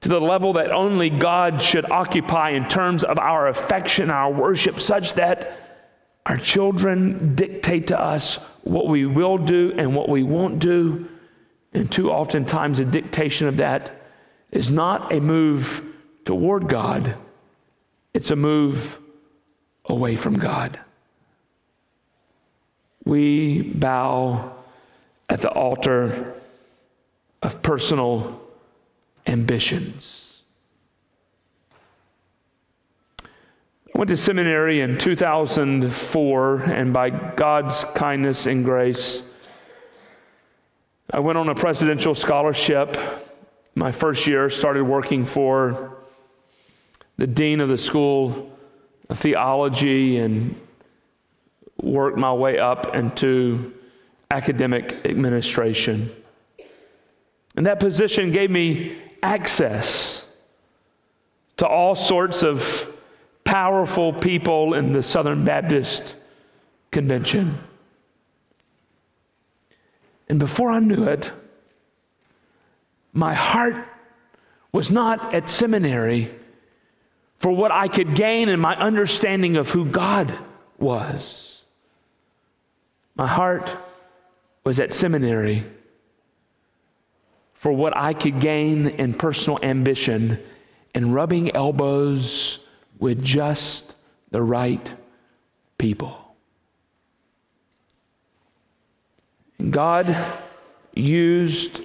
to 0.00 0.08
the 0.08 0.20
level 0.20 0.54
that 0.54 0.70
only 0.70 1.10
God 1.10 1.60
should 1.60 1.90
occupy 1.90 2.50
in 2.50 2.68
terms 2.68 3.02
of 3.02 3.18
our 3.18 3.48
affection, 3.48 4.10
our 4.10 4.32
worship, 4.32 4.80
such 4.80 5.14
that 5.14 5.58
our 6.24 6.38
children 6.38 7.34
dictate 7.34 7.88
to 7.88 8.00
us 8.00 8.38
what 8.68 8.86
we 8.86 9.06
will 9.06 9.38
do 9.38 9.72
and 9.76 9.94
what 9.94 10.08
we 10.08 10.22
won't 10.22 10.58
do. 10.58 11.08
And 11.72 11.90
too 11.90 12.10
often 12.10 12.44
times, 12.44 12.78
a 12.78 12.84
dictation 12.84 13.48
of 13.48 13.58
that 13.58 13.90
is 14.50 14.70
not 14.70 15.12
a 15.12 15.20
move 15.20 15.82
toward 16.24 16.68
God, 16.68 17.16
it's 18.12 18.30
a 18.30 18.36
move 18.36 18.98
away 19.84 20.16
from 20.16 20.38
God. 20.38 20.78
We 23.04 23.62
bow 23.62 24.52
at 25.28 25.40
the 25.40 25.50
altar 25.50 26.34
of 27.42 27.62
personal 27.62 28.40
ambitions. 29.26 30.27
Went 33.98 34.06
to 34.06 34.16
seminary 34.16 34.80
in 34.80 34.96
2004, 34.96 36.56
and 36.62 36.92
by 36.92 37.10
God's 37.10 37.82
kindness 37.96 38.46
and 38.46 38.64
grace, 38.64 39.24
I 41.10 41.18
went 41.18 41.36
on 41.36 41.48
a 41.48 41.54
presidential 41.56 42.14
scholarship. 42.14 42.96
My 43.74 43.90
first 43.90 44.28
year, 44.28 44.50
started 44.50 44.84
working 44.84 45.26
for 45.26 45.96
the 47.16 47.26
dean 47.26 47.60
of 47.60 47.70
the 47.70 47.76
school 47.76 48.56
of 49.08 49.18
theology 49.18 50.18
and 50.18 50.54
worked 51.82 52.18
my 52.18 52.32
way 52.32 52.56
up 52.56 52.94
into 52.94 53.74
academic 54.30 55.06
administration. 55.06 56.08
And 57.56 57.66
that 57.66 57.80
position 57.80 58.30
gave 58.30 58.48
me 58.48 58.96
access 59.24 60.24
to 61.56 61.66
all 61.66 61.96
sorts 61.96 62.44
of 62.44 62.94
powerful 63.48 64.12
people 64.12 64.74
in 64.74 64.92
the 64.92 65.02
Southern 65.02 65.42
Baptist 65.42 66.14
Convention. 66.90 67.56
And 70.28 70.38
before 70.38 70.70
I 70.70 70.80
knew 70.80 71.04
it, 71.04 71.32
my 73.14 73.32
heart 73.32 73.88
was 74.70 74.90
not 74.90 75.34
at 75.34 75.48
seminary 75.48 76.30
for 77.38 77.50
what 77.50 77.72
I 77.72 77.88
could 77.88 78.14
gain 78.14 78.50
in 78.50 78.60
my 78.60 78.76
understanding 78.76 79.56
of 79.56 79.70
who 79.70 79.86
God 79.86 80.38
was. 80.78 81.62
My 83.14 83.26
heart 83.26 83.74
was 84.62 84.78
at 84.78 84.92
seminary 84.92 85.64
for 87.54 87.72
what 87.72 87.96
I 87.96 88.12
could 88.12 88.40
gain 88.40 88.88
in 88.88 89.14
personal 89.14 89.58
ambition 89.62 90.38
and 90.94 91.14
rubbing 91.14 91.56
elbows 91.56 92.58
with 92.98 93.22
just 93.22 93.94
the 94.30 94.42
right 94.42 94.92
people. 95.78 96.34
And 99.58 99.72
God 99.72 100.16
used 100.94 101.80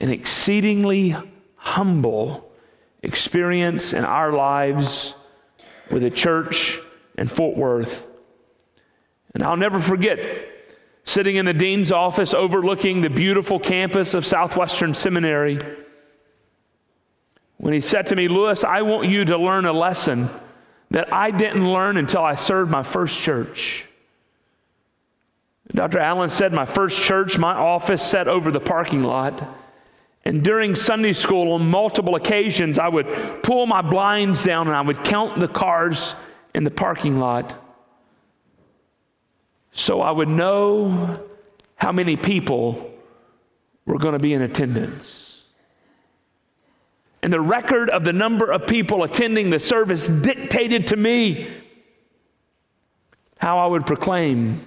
an 0.00 0.10
exceedingly 0.10 1.16
humble 1.56 2.50
experience 3.02 3.92
in 3.92 4.04
our 4.04 4.32
lives 4.32 5.14
with 5.90 6.04
a 6.04 6.10
church 6.10 6.78
in 7.16 7.28
Fort 7.28 7.56
Worth. 7.56 8.06
And 9.34 9.42
I'll 9.42 9.56
never 9.56 9.80
forget 9.80 10.18
sitting 11.04 11.36
in 11.36 11.44
the 11.44 11.52
dean's 11.52 11.92
office 11.92 12.32
overlooking 12.32 13.02
the 13.02 13.10
beautiful 13.10 13.58
campus 13.58 14.14
of 14.14 14.24
Southwestern 14.24 14.94
Seminary 14.94 15.58
when 17.58 17.72
he 17.72 17.80
said 17.80 18.08
to 18.08 18.16
me, 18.16 18.28
Lewis, 18.28 18.64
I 18.64 18.82
want 18.82 19.08
you 19.08 19.24
to 19.26 19.38
learn 19.38 19.64
a 19.64 19.72
lesson 19.72 20.28
that 20.90 21.12
I 21.12 21.30
didn't 21.30 21.66
learn 21.66 21.96
until 21.96 22.22
I 22.22 22.34
served 22.34 22.70
my 22.70 22.82
first 22.82 23.18
church. 23.18 23.84
Dr. 25.72 25.98
Allen 25.98 26.30
said, 26.30 26.52
My 26.52 26.66
first 26.66 27.00
church, 27.00 27.38
my 27.38 27.54
office 27.54 28.02
sat 28.02 28.28
over 28.28 28.50
the 28.50 28.60
parking 28.60 29.02
lot. 29.02 29.46
And 30.24 30.42
during 30.42 30.74
Sunday 30.74 31.12
school, 31.12 31.52
on 31.52 31.68
multiple 31.68 32.16
occasions, 32.16 32.78
I 32.78 32.88
would 32.88 33.42
pull 33.42 33.66
my 33.66 33.82
blinds 33.82 34.44
down 34.44 34.68
and 34.68 34.76
I 34.76 34.80
would 34.80 35.04
count 35.04 35.38
the 35.38 35.48
cars 35.48 36.14
in 36.54 36.64
the 36.64 36.70
parking 36.70 37.18
lot 37.18 37.60
so 39.74 40.00
I 40.00 40.12
would 40.12 40.28
know 40.28 41.20
how 41.74 41.92
many 41.92 42.16
people 42.16 42.92
were 43.84 43.98
going 43.98 44.12
to 44.12 44.20
be 44.20 44.32
in 44.32 44.40
attendance. 44.40 45.23
And 47.24 47.32
the 47.32 47.40
record 47.40 47.88
of 47.88 48.04
the 48.04 48.12
number 48.12 48.52
of 48.52 48.66
people 48.66 49.02
attending 49.02 49.48
the 49.48 49.58
service 49.58 50.08
dictated 50.08 50.88
to 50.88 50.96
me 50.98 51.50
how 53.38 53.60
I 53.60 53.66
would 53.66 53.86
proclaim 53.86 54.60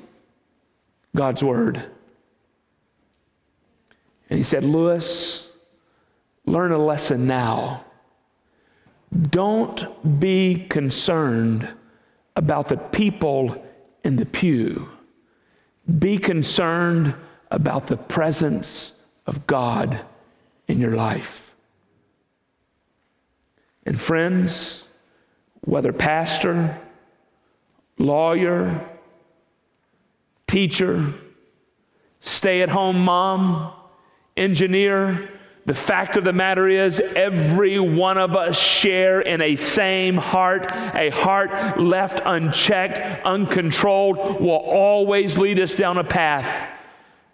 God's 1.15 1.43
word. 1.43 1.80
And 4.32 4.38
he 4.39 4.41
said, 4.41 4.63
Lewis, 4.63 5.48
learn 6.48 6.72
a 6.72 6.80
lesson 6.80 7.28
now. 7.28 7.86
Don't 9.30 10.20
be 10.20 10.65
concerned 10.67 11.70
about 12.36 12.70
the 12.70 12.78
people 12.78 13.63
in 14.04 14.15
the 14.15 14.26
pew. 14.26 14.89
Be 16.00 16.17
concerned 16.17 17.13
about 17.52 17.86
the 17.86 17.98
presence 17.98 18.93
of 19.28 19.46
God 19.46 20.00
in 20.67 20.80
your 20.80 20.96
life. 20.96 21.46
And 23.88 24.00
friends, 24.00 24.84
whether 25.62 25.93
pastor, 25.93 26.78
lawyer, 27.97 28.86
teacher, 30.45 31.13
stay 32.19 32.62
at 32.63 32.67
home 32.67 33.00
mom, 33.00 33.71
engineer, 34.36 35.30
the 35.65 35.73
fact 35.73 36.17
of 36.17 36.26
the 36.26 36.34
matter 36.34 36.67
is, 36.67 37.00
every 37.00 37.80
one 37.80 38.17
of 38.17 38.36
us 38.36 38.60
share 38.60 39.21
in 39.21 39.41
a 39.41 39.56
same 39.56 40.17
heart. 40.17 40.69
A 40.93 41.10
heart 41.10 41.80
left 41.80 42.19
unchecked, 42.26 43.26
uncontrolled, 43.26 44.17
will 44.41 44.50
always 44.52 45.38
lead 45.38 45.62
us 45.62 45.73
down 45.73 45.97
a 45.97 46.04
path 46.04 46.69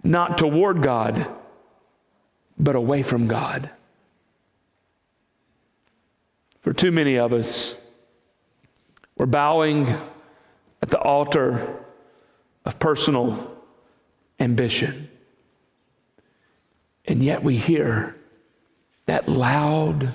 not 0.03 0.37
toward 0.37 0.83
God, 0.83 1.27
but 2.59 2.75
away 2.75 3.01
from 3.01 3.27
God. 3.27 3.71
For 6.63 6.71
too 6.71 6.91
many 6.91 7.17
of 7.19 7.33
us, 7.33 7.75
we're 9.17 9.25
bowing 9.25 9.89
at 10.81 10.89
the 10.89 10.99
altar 10.99 11.85
of 12.65 12.79
personal 12.79 13.51
ambition. 14.39 15.09
And 17.05 17.21
yet 17.21 17.43
we 17.43 17.57
hear 17.57 18.15
that 19.05 19.27
loud, 19.27 20.13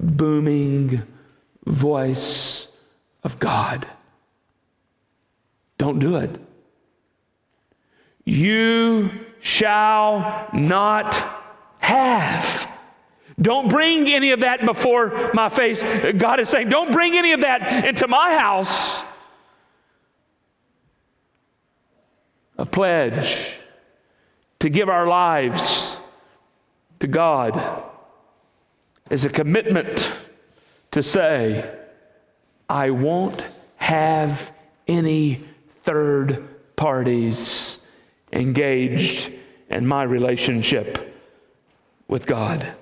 booming 0.00 1.02
voice 1.66 2.66
of 3.22 3.38
God. 3.38 3.86
Don't 5.76 5.98
do 5.98 6.16
it. 6.16 6.40
You 8.24 9.10
shall 9.40 10.48
not 10.54 11.14
have. 11.80 12.63
Don't 13.40 13.68
bring 13.68 14.08
any 14.08 14.30
of 14.30 14.40
that 14.40 14.64
before 14.64 15.30
my 15.34 15.48
face. 15.48 15.82
God 16.16 16.40
is 16.40 16.48
saying, 16.48 16.68
don't 16.68 16.92
bring 16.92 17.16
any 17.16 17.32
of 17.32 17.40
that 17.40 17.84
into 17.84 18.06
my 18.06 18.38
house. 18.38 19.00
A 22.56 22.64
pledge 22.64 23.56
to 24.60 24.68
give 24.68 24.88
our 24.88 25.06
lives 25.06 25.96
to 27.00 27.08
God 27.08 27.82
is 29.10 29.24
a 29.24 29.28
commitment 29.28 30.10
to 30.92 31.02
say, 31.02 31.70
I 32.68 32.90
won't 32.90 33.44
have 33.76 34.52
any 34.86 35.44
third 35.82 36.48
parties 36.76 37.78
engaged 38.32 39.32
in 39.70 39.86
my 39.86 40.04
relationship 40.04 41.20
with 42.08 42.26
God. 42.26 42.76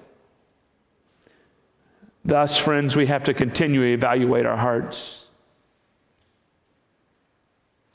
Thus, 2.24 2.56
friends, 2.56 2.94
we 2.94 3.06
have 3.06 3.24
to 3.24 3.34
continually 3.34 3.92
evaluate 3.92 4.46
our 4.46 4.56
hearts, 4.56 5.26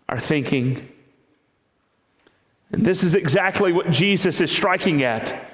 our 0.09 0.19
thinking. 0.19 0.89
And 2.71 2.85
this 2.85 3.03
is 3.03 3.15
exactly 3.15 3.71
what 3.71 3.89
Jesus 3.89 4.41
is 4.41 4.51
striking 4.51 5.03
at 5.03 5.47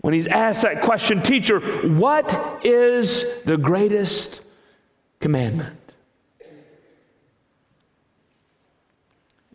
when 0.00 0.14
he's 0.14 0.26
asked 0.26 0.62
that 0.62 0.82
question, 0.82 1.22
Teacher, 1.22 1.60
what 1.60 2.64
is 2.64 3.24
the 3.44 3.56
greatest 3.56 4.40
commandment? 5.20 5.76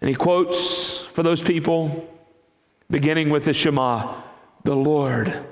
And 0.02 0.10
he 0.10 0.16
quotes 0.16 1.04
for 1.04 1.24
those 1.24 1.42
people, 1.42 2.08
beginning 2.92 3.32
with 3.32 3.46
the 3.46 3.54
Shema 3.54 4.22
the 4.64 4.76
Lord. 4.76 5.46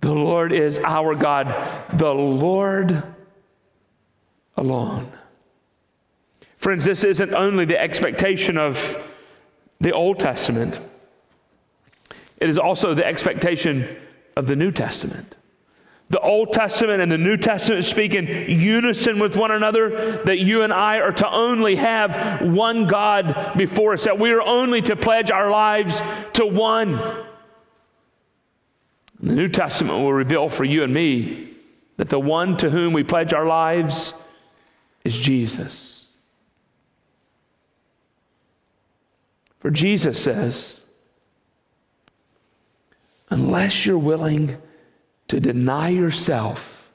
The 0.00 0.12
Lord 0.12 0.52
is 0.52 0.78
our 0.78 1.14
God, 1.14 1.98
the 1.98 2.12
Lord 2.12 3.02
alone. 4.56 5.12
Friends, 6.56 6.84
this 6.84 7.04
isn't 7.04 7.34
only 7.34 7.64
the 7.64 7.80
expectation 7.80 8.56
of 8.56 8.96
the 9.80 9.92
Old 9.92 10.18
Testament, 10.18 10.78
it 12.38 12.48
is 12.48 12.58
also 12.58 12.94
the 12.94 13.04
expectation 13.04 13.96
of 14.36 14.46
the 14.46 14.56
New 14.56 14.70
Testament. 14.70 15.36
The 16.08 16.20
Old 16.20 16.52
Testament 16.52 17.00
and 17.00 17.10
the 17.10 17.18
New 17.18 17.36
Testament 17.36 17.84
speak 17.84 18.14
in 18.14 18.26
unison 18.26 19.20
with 19.20 19.36
one 19.36 19.52
another 19.52 20.22
that 20.24 20.40
you 20.40 20.62
and 20.62 20.72
I 20.72 20.98
are 20.98 21.12
to 21.12 21.30
only 21.30 21.76
have 21.76 22.42
one 22.42 22.86
God 22.86 23.52
before 23.56 23.92
us, 23.92 24.04
that 24.04 24.18
we 24.18 24.32
are 24.32 24.42
only 24.42 24.82
to 24.82 24.96
pledge 24.96 25.30
our 25.30 25.50
lives 25.50 26.02
to 26.32 26.44
one. 26.44 26.98
The 29.22 29.32
New 29.32 29.48
Testament 29.48 29.98
will 29.98 30.12
reveal 30.12 30.48
for 30.48 30.64
you 30.64 30.82
and 30.82 30.94
me 30.94 31.54
that 31.98 32.08
the 32.08 32.18
one 32.18 32.56
to 32.56 32.70
whom 32.70 32.94
we 32.94 33.04
pledge 33.04 33.34
our 33.34 33.44
lives 33.44 34.14
is 35.04 35.16
Jesus. 35.16 36.06
For 39.58 39.70
Jesus 39.70 40.22
says, 40.22 40.80
unless 43.28 43.84
you're 43.84 43.98
willing 43.98 44.56
to 45.28 45.38
deny 45.38 45.90
yourself 45.90 46.90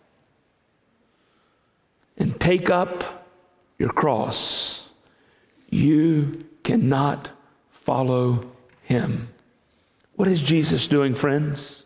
and 2.18 2.40
take 2.40 2.72
up 2.72 3.28
your 3.78 3.92
cross, 3.92 4.90
you 5.70 6.46
cannot 6.64 7.30
follow 7.70 8.50
him. 8.82 9.30
What 10.16 10.28
is 10.28 10.42
Jesus 10.42 10.88
doing, 10.88 11.14
friends? 11.14 11.85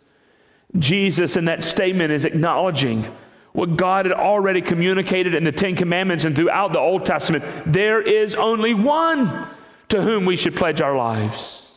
Jesus, 0.78 1.36
in 1.36 1.46
that 1.46 1.64
statement, 1.64 2.12
is 2.12 2.26
acknowledging 2.26 3.06
what 3.54 3.76
God 3.76 4.06
had 4.06 4.14
already 4.14 4.62
communicated 4.62 5.34
in 5.34 5.44
the 5.44 5.52
Ten 5.52 5.76
Commandments 5.76 6.24
and 6.24 6.36
throughout 6.36 6.72
the 6.74 6.80
Old 6.80 7.06
Testament. 7.06 7.44
There 7.66 8.02
is 8.02 8.36
only 8.36 8.74
one 8.74 9.48
to 9.90 10.02
whom 10.02 10.26
we 10.26 10.36
should 10.36 10.56
pledge 10.56 10.82
our 10.82 10.96
lives. 10.96 11.68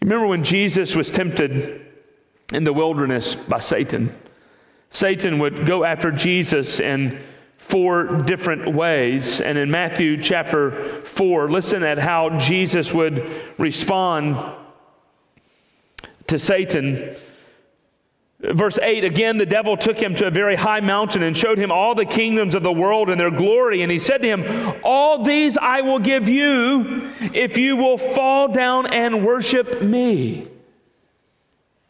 You 0.00 0.06
remember 0.06 0.26
when 0.26 0.44
Jesus 0.44 0.94
was 0.94 1.10
tempted 1.10 1.86
in 2.52 2.64
the 2.64 2.72
wilderness 2.72 3.34
by 3.34 3.60
Satan? 3.60 4.14
Satan 4.90 5.38
would 5.38 5.66
go 5.66 5.84
after 5.84 6.10
Jesus 6.12 6.80
in 6.80 7.18
four 7.56 8.04
different 8.22 8.74
ways. 8.74 9.40
And 9.40 9.58
in 9.58 9.70
Matthew 9.70 10.22
chapter 10.22 10.88
4, 11.04 11.50
listen 11.50 11.82
at 11.82 11.98
how 11.98 12.38
Jesus 12.38 12.92
would 12.94 13.28
respond 13.58 14.36
to 16.28 16.38
Satan. 16.38 17.16
Verse 18.40 18.78
8 18.80 19.02
again, 19.02 19.36
the 19.36 19.46
devil 19.46 19.76
took 19.76 19.98
him 19.98 20.14
to 20.14 20.26
a 20.26 20.30
very 20.30 20.54
high 20.54 20.78
mountain 20.78 21.24
and 21.24 21.36
showed 21.36 21.58
him 21.58 21.72
all 21.72 21.96
the 21.96 22.04
kingdoms 22.04 22.54
of 22.54 22.62
the 22.62 22.72
world 22.72 23.10
and 23.10 23.18
their 23.18 23.32
glory. 23.32 23.82
And 23.82 23.90
he 23.90 23.98
said 23.98 24.22
to 24.22 24.28
him, 24.28 24.80
All 24.84 25.24
these 25.24 25.58
I 25.58 25.80
will 25.80 25.98
give 25.98 26.28
you 26.28 27.10
if 27.34 27.58
you 27.58 27.76
will 27.76 27.98
fall 27.98 28.46
down 28.48 28.86
and 28.86 29.26
worship 29.26 29.82
me. 29.82 30.46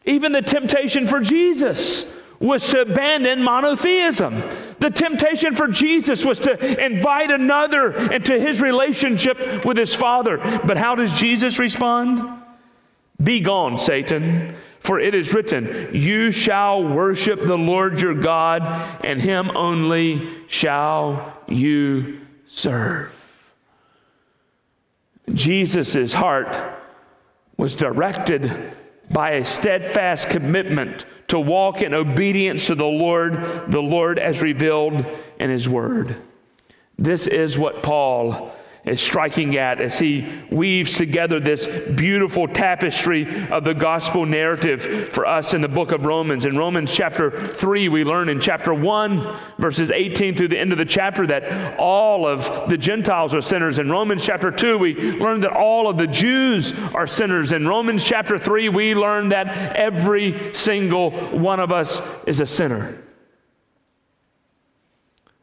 Even 0.06 0.32
the 0.32 0.40
temptation 0.40 1.06
for 1.06 1.20
Jesus 1.20 2.10
was 2.40 2.66
to 2.68 2.80
abandon 2.80 3.42
monotheism. 3.42 4.42
The 4.78 4.90
temptation 4.90 5.54
for 5.54 5.68
Jesus 5.68 6.24
was 6.24 6.38
to 6.40 6.82
invite 6.82 7.30
another 7.30 8.10
into 8.10 8.40
his 8.40 8.62
relationship 8.62 9.66
with 9.66 9.76
his 9.76 9.94
Father. 9.94 10.38
But 10.64 10.78
how 10.78 10.94
does 10.94 11.12
Jesus 11.12 11.58
respond? 11.58 12.22
Be 13.22 13.40
gone, 13.40 13.78
Satan. 13.78 14.54
For 14.88 14.98
it 14.98 15.14
is 15.14 15.34
written, 15.34 15.90
You 15.92 16.32
shall 16.32 16.82
worship 16.82 17.44
the 17.44 17.58
Lord 17.58 18.00
your 18.00 18.14
God, 18.14 18.62
and 19.04 19.20
him 19.20 19.54
only 19.54 20.26
shall 20.46 21.36
you 21.46 22.22
serve. 22.46 23.12
Jesus' 25.34 26.14
heart 26.14 26.58
was 27.58 27.76
directed 27.76 28.72
by 29.10 29.32
a 29.32 29.44
steadfast 29.44 30.30
commitment 30.30 31.04
to 31.26 31.38
walk 31.38 31.82
in 31.82 31.92
obedience 31.92 32.68
to 32.68 32.74
the 32.74 32.86
Lord, 32.86 33.70
the 33.70 33.82
Lord 33.82 34.18
as 34.18 34.40
revealed 34.40 35.04
in 35.38 35.50
his 35.50 35.68
word. 35.68 36.16
This 36.98 37.26
is 37.26 37.58
what 37.58 37.82
Paul 37.82 38.54
is 38.88 39.00
striking 39.00 39.56
at 39.56 39.80
as 39.80 39.98
he 39.98 40.26
weaves 40.50 40.94
together 40.94 41.38
this 41.38 41.66
beautiful 41.66 42.48
tapestry 42.48 43.48
of 43.50 43.64
the 43.64 43.74
gospel 43.74 44.24
narrative 44.24 45.08
for 45.10 45.26
us 45.26 45.52
in 45.52 45.60
the 45.60 45.68
book 45.68 45.92
of 45.92 46.06
Romans. 46.06 46.46
In 46.46 46.56
Romans 46.56 46.90
chapter 46.90 47.30
3, 47.30 47.88
we 47.88 48.04
learn 48.04 48.28
in 48.28 48.40
chapter 48.40 48.72
1, 48.72 49.36
verses 49.58 49.90
18 49.90 50.34
through 50.34 50.48
the 50.48 50.58
end 50.58 50.72
of 50.72 50.78
the 50.78 50.84
chapter, 50.84 51.26
that 51.26 51.78
all 51.78 52.26
of 52.26 52.68
the 52.68 52.78
Gentiles 52.78 53.34
are 53.34 53.42
sinners. 53.42 53.78
In 53.78 53.90
Romans 53.90 54.24
chapter 54.24 54.50
2, 54.50 54.78
we 54.78 54.94
learn 54.94 55.40
that 55.42 55.52
all 55.52 55.88
of 55.88 55.98
the 55.98 56.06
Jews 56.06 56.72
are 56.94 57.06
sinners. 57.06 57.52
In 57.52 57.68
Romans 57.68 58.02
chapter 58.02 58.38
3, 58.38 58.70
we 58.70 58.94
learn 58.94 59.28
that 59.28 59.76
every 59.76 60.54
single 60.54 61.10
one 61.10 61.60
of 61.60 61.72
us 61.72 62.00
is 62.26 62.40
a 62.40 62.46
sinner. 62.46 63.02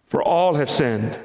For 0.08 0.24
all 0.24 0.56
have 0.56 0.72
sinned 0.72 1.18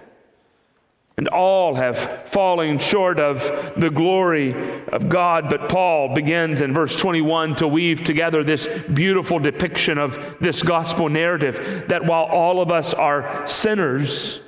and 1.20 1.28
all 1.28 1.74
have 1.74 2.26
fallen 2.30 2.78
short 2.78 3.20
of 3.20 3.74
the 3.76 3.90
glory 3.90 4.54
of 4.88 5.11
God. 5.11 5.50
But 5.50 5.68
Paul 5.68 6.14
begins 6.14 6.62
in 6.62 6.72
verse 6.72 6.96
21 6.96 7.56
to 7.56 7.68
weave 7.68 8.02
together 8.02 8.42
this 8.42 8.66
beautiful 8.94 9.38
depiction 9.38 9.98
of 9.98 10.38
this 10.40 10.62
gospel 10.62 11.11
narrative 11.11 11.85
that 11.88 12.06
while 12.06 12.24
all 12.24 12.62
of 12.62 12.70
us 12.70 12.94
are 12.94 13.46
sinners, 13.46 14.40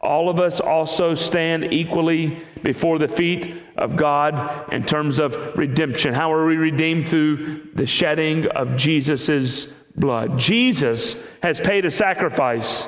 all 0.00 0.28
of 0.28 0.38
us 0.38 0.60
also 0.60 1.16
stand 1.16 1.72
equally 1.72 2.38
before 2.62 3.00
the 3.00 3.08
feet 3.08 3.60
of 3.76 3.96
God 3.96 4.72
in 4.72 4.84
terms 4.84 5.18
of 5.18 5.34
redemption. 5.58 6.14
How 6.14 6.32
are 6.32 6.46
we 6.46 6.58
redeemed? 6.58 7.08
Through 7.08 7.70
the 7.74 7.86
shedding 7.86 8.46
of 8.46 8.76
Jesus' 8.76 9.66
blood. 9.96 10.38
Jesus 10.38 11.16
has 11.42 11.58
paid 11.58 11.86
a 11.86 11.90
sacrifice 11.90 12.86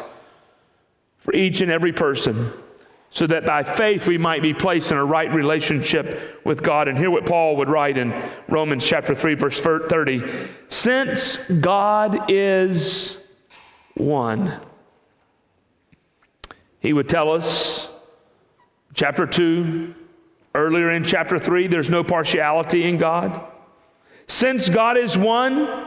for 1.18 1.34
each 1.34 1.60
and 1.60 1.72
every 1.72 1.92
person 1.92 2.52
so 3.12 3.26
that 3.26 3.44
by 3.44 3.62
faith 3.62 4.06
we 4.06 4.16
might 4.16 4.40
be 4.42 4.54
placed 4.54 4.90
in 4.90 4.96
a 4.96 5.04
right 5.04 5.32
relationship 5.32 6.40
with 6.44 6.62
God. 6.62 6.88
And 6.88 6.96
hear 6.96 7.10
what 7.10 7.26
Paul 7.26 7.56
would 7.56 7.68
write 7.68 7.98
in 7.98 8.10
Romans 8.48 8.84
chapter 8.84 9.14
3 9.14 9.34
verse 9.34 9.60
30. 9.60 10.22
Since 10.68 11.36
God 11.36 12.30
is 12.30 13.18
one. 13.94 14.58
He 16.80 16.94
would 16.94 17.08
tell 17.08 17.30
us 17.30 17.88
chapter 18.94 19.26
2 19.26 19.94
earlier 20.54 20.90
in 20.90 21.04
chapter 21.04 21.38
3 21.38 21.66
there's 21.66 21.90
no 21.90 22.02
partiality 22.02 22.84
in 22.84 22.96
God. 22.96 23.46
Since 24.26 24.70
God 24.70 24.96
is 24.96 25.18
one, 25.18 25.86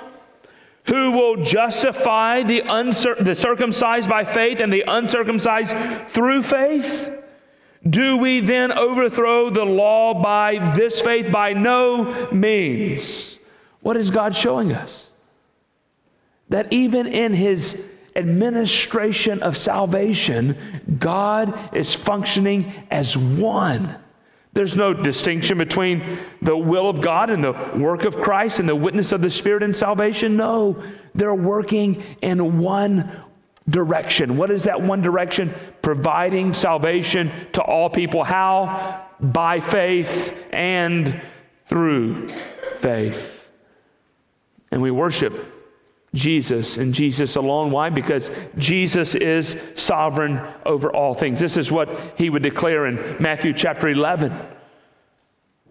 who 0.88 1.12
will 1.12 1.44
justify 1.44 2.44
the, 2.44 2.62
uncir- 2.62 3.24
the 3.24 3.36
circumcised 3.36 4.10
by 4.10 4.24
faith 4.24 4.60
and 4.60 4.72
the 4.72 4.84
uncircumcised 4.88 5.76
through 6.08 6.44
faith? 6.44 7.12
Do 7.88 8.18
we 8.18 8.40
then 8.40 8.72
overthrow 8.72 9.50
the 9.50 9.66
law 9.66 10.22
by 10.22 10.74
this 10.76 11.02
faith? 11.02 11.32
By 11.32 11.54
no 11.54 12.30
means. 12.32 13.38
What 13.82 13.98
is 13.98 14.10
God 14.10 14.36
showing 14.36 14.74
us? 14.74 15.12
That 16.50 16.72
even 16.74 17.08
in 17.08 17.34
his 17.34 17.82
administration 18.16 19.44
of 19.44 19.58
salvation, 19.58 20.58
God 21.00 21.76
is 21.76 21.94
functioning 21.94 22.74
as 22.90 23.18
one. 23.18 23.98
There's 24.56 24.78
no 24.78 24.94
distinction 24.94 25.58
between 25.58 26.18
the 26.42 26.56
will 26.56 26.90
of 26.90 27.02
God 27.02 27.30
and 27.30 27.44
the 27.44 27.52
work 27.76 28.06
of 28.06 28.16
Christ 28.16 28.62
and 28.62 28.70
the 28.70 28.76
witness 28.76 29.12
of 29.12 29.20
the 29.20 29.30
Spirit 29.30 29.64
in 29.64 29.74
salvation. 29.74 30.38
No, 30.38 30.82
they're 31.14 31.36
working 31.36 32.02
in 32.22 32.58
one 32.60 33.12
direction. 33.70 34.38
What 34.38 34.50
is 34.52 34.64
that 34.64 34.82
one 34.82 35.02
direction? 35.02 35.54
Providing 35.82 36.54
salvation 36.54 37.32
to 37.52 37.62
all 37.62 37.90
people. 37.90 38.24
How? 38.24 39.08
By 39.20 39.60
faith 39.60 40.34
and 40.54 41.22
through 41.66 42.30
faith. 42.76 43.50
And 44.72 44.82
we 44.82 44.90
worship 44.90 45.34
Jesus 46.16 46.78
and 46.78 46.94
Jesus 46.94 47.36
alone. 47.36 47.70
Why? 47.70 47.90
Because 47.90 48.32
Jesus 48.58 49.14
is 49.14 49.58
sovereign 49.76 50.42
over 50.66 50.92
all 50.92 51.14
things. 51.14 51.40
This 51.40 51.58
is 51.58 51.72
what 51.72 51.90
he 52.18 52.30
would 52.30 52.42
declare 52.42 52.88
in 52.88 53.18
Matthew 53.22 53.54
chapter 53.54 53.90
11. 53.90 54.34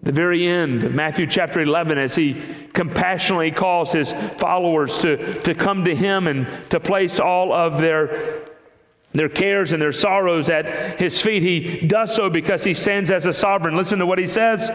The 0.02 0.12
very 0.12 0.46
end 0.46 0.84
of 0.84 0.92
Matthew 0.92 1.26
chapter 1.26 1.62
11, 1.62 1.96
as 1.96 2.14
he 2.14 2.40
compassionately 2.74 3.50
calls 3.50 3.90
his 3.90 4.12
followers 4.12 4.98
to, 4.98 5.40
to 5.40 5.54
come 5.54 5.84
to 5.86 5.96
him 5.96 6.26
and 6.26 6.46
to 6.70 6.78
place 6.78 7.18
all 7.18 7.52
of 7.52 7.80
their 7.80 8.44
their 9.14 9.28
cares 9.28 9.70
and 9.70 9.80
their 9.80 9.92
sorrows 9.92 10.50
at 10.50 10.98
his 10.98 11.22
feet. 11.22 11.42
He 11.42 11.86
does 11.86 12.12
so 12.14 12.28
because 12.28 12.64
he 12.64 12.74
stands 12.74 13.12
as 13.12 13.26
a 13.26 13.32
sovereign. 13.32 13.76
Listen 13.76 14.00
to 14.00 14.06
what 14.06 14.18
he 14.18 14.26
says. 14.26 14.70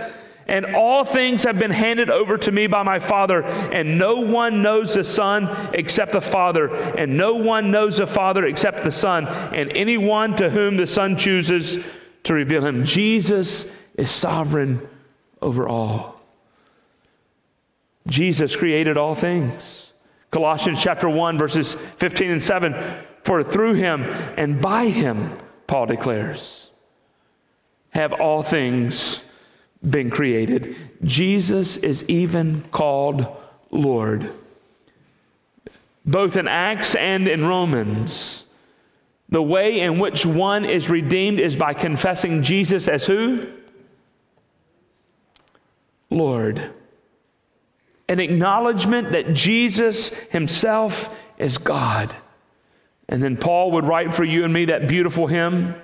And 0.49 0.75
all 0.75 1.05
things 1.05 1.43
have 1.43 1.59
been 1.59 1.71
handed 1.71 2.09
over 2.09 2.37
to 2.39 2.51
me 2.51 2.67
by 2.67 2.83
my 2.83 2.99
Father, 2.99 3.43
and 3.43 3.97
no 3.97 4.21
one 4.21 4.61
knows 4.61 4.95
the 4.95 5.03
Son 5.03 5.47
except 5.73 6.11
the 6.11 6.21
Father, 6.21 6.73
and 6.73 7.15
no 7.15 7.35
one 7.35 7.71
knows 7.71 7.97
the 7.97 8.07
Father 8.07 8.45
except 8.45 8.83
the 8.83 8.91
Son, 8.91 9.27
and 9.27 9.71
anyone 9.73 10.35
to 10.37 10.49
whom 10.49 10.75
the 10.75 10.87
Son 10.87 11.17
chooses 11.17 11.77
to 12.23 12.33
reveal 12.33 12.65
him. 12.65 12.83
Jesus 12.83 13.69
is 13.95 14.11
sovereign 14.11 14.87
over 15.41 15.67
all. 15.67 16.19
Jesus 18.07 18.55
created 18.55 18.97
all 18.97 19.15
things. 19.15 19.93
Colossians 20.31 20.81
chapter 20.81 21.07
1, 21.09 21.37
verses 21.37 21.75
15 21.97 22.31
and 22.31 22.41
7 22.41 22.75
For 23.23 23.43
through 23.43 23.75
him 23.75 24.03
and 24.35 24.61
by 24.61 24.87
him, 24.87 25.37
Paul 25.67 25.85
declares, 25.85 26.69
have 27.91 28.13
all 28.13 28.43
things 28.43 29.21
been 29.87 30.09
created. 30.09 30.75
Jesus 31.03 31.77
is 31.77 32.03
even 32.09 32.63
called 32.71 33.27
Lord. 33.71 34.31
Both 36.05 36.35
in 36.37 36.47
Acts 36.47 36.95
and 36.95 37.27
in 37.27 37.45
Romans, 37.45 38.45
the 39.29 39.43
way 39.43 39.79
in 39.79 39.99
which 39.99 40.25
one 40.25 40.65
is 40.65 40.89
redeemed 40.89 41.39
is 41.39 41.55
by 41.55 41.73
confessing 41.73 42.43
Jesus 42.43 42.87
as 42.87 43.05
who? 43.05 43.47
Lord. 46.09 46.73
An 48.07 48.19
acknowledgement 48.19 49.11
that 49.11 49.33
Jesus 49.33 50.09
himself 50.31 51.15
is 51.37 51.59
God. 51.59 52.13
And 53.07 53.21
then 53.21 53.37
Paul 53.37 53.71
would 53.71 53.85
write 53.85 54.13
for 54.13 54.23
you 54.23 54.43
and 54.43 54.53
me 54.53 54.65
that 54.65 54.87
beautiful 54.87 55.27
hymn 55.27 55.75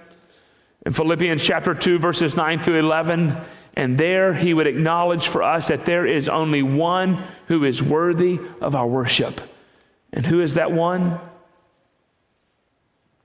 in 0.86 0.94
Philippians 0.94 1.44
chapter 1.44 1.74
2, 1.74 1.98
verses 2.00 2.36
9 2.36 2.60
through 2.60 2.80
11. 2.80 3.38
And 3.76 3.98
there 3.98 4.34
he 4.34 4.54
would 4.54 4.68
acknowledge 4.68 5.28
for 5.28 5.44
us 5.44 5.68
that 5.68 5.86
there 5.86 6.06
is 6.06 6.30
only 6.30 6.64
one 6.64 7.22
who 7.48 7.66
is 7.66 7.84
worthy 7.84 8.40
of 8.62 8.74
our 8.76 8.88
worship. 8.88 9.42
And 10.14 10.26
who 10.26 10.42
is 10.42 10.54
that 10.54 10.72
one? 10.72 11.20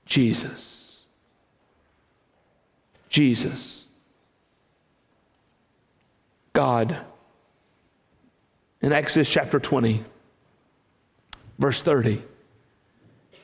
Jesus. 0.05 0.99
Jesus. 3.07 3.85
God. 6.51 6.97
In 8.81 8.91
Exodus 8.91 9.29
chapter 9.29 9.59
20, 9.59 10.03
verse 11.59 11.81
30, 11.81 12.21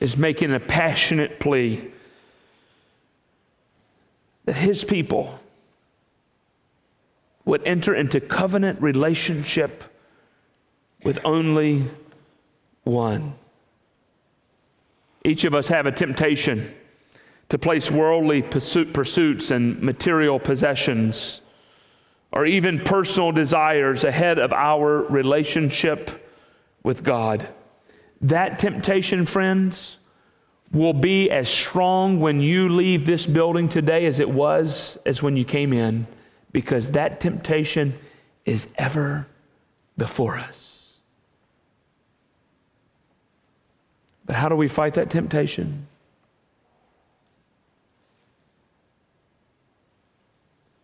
is 0.00 0.16
making 0.16 0.52
a 0.52 0.60
passionate 0.60 1.40
plea 1.40 1.90
that 4.44 4.56
his 4.56 4.84
people 4.84 5.38
would 7.48 7.66
enter 7.66 7.94
into 7.94 8.20
covenant 8.20 8.78
relationship 8.82 9.82
with 11.02 11.18
only 11.24 11.82
one. 12.84 13.32
Each 15.24 15.44
of 15.44 15.54
us 15.54 15.68
have 15.68 15.86
a 15.86 15.92
temptation 15.92 16.74
to 17.48 17.56
place 17.56 17.90
worldly 17.90 18.42
pursuits 18.42 19.50
and 19.50 19.80
material 19.80 20.38
possessions 20.38 21.40
or 22.32 22.44
even 22.44 22.80
personal 22.80 23.32
desires 23.32 24.04
ahead 24.04 24.38
of 24.38 24.52
our 24.52 25.04
relationship 25.04 26.30
with 26.82 27.02
God. 27.02 27.48
That 28.20 28.58
temptation, 28.58 29.24
friends, 29.24 29.96
will 30.70 30.92
be 30.92 31.30
as 31.30 31.48
strong 31.48 32.20
when 32.20 32.42
you 32.42 32.68
leave 32.68 33.06
this 33.06 33.26
building 33.26 33.70
today 33.70 34.04
as 34.04 34.20
it 34.20 34.28
was 34.28 34.98
as 35.06 35.22
when 35.22 35.34
you 35.34 35.46
came 35.46 35.72
in 35.72 36.06
because 36.52 36.92
that 36.92 37.20
temptation 37.20 37.94
is 38.44 38.68
ever 38.76 39.26
before 39.96 40.36
us. 40.36 40.94
But 44.24 44.36
how 44.36 44.48
do 44.48 44.56
we 44.56 44.68
fight 44.68 44.94
that 44.94 45.10
temptation? 45.10 45.86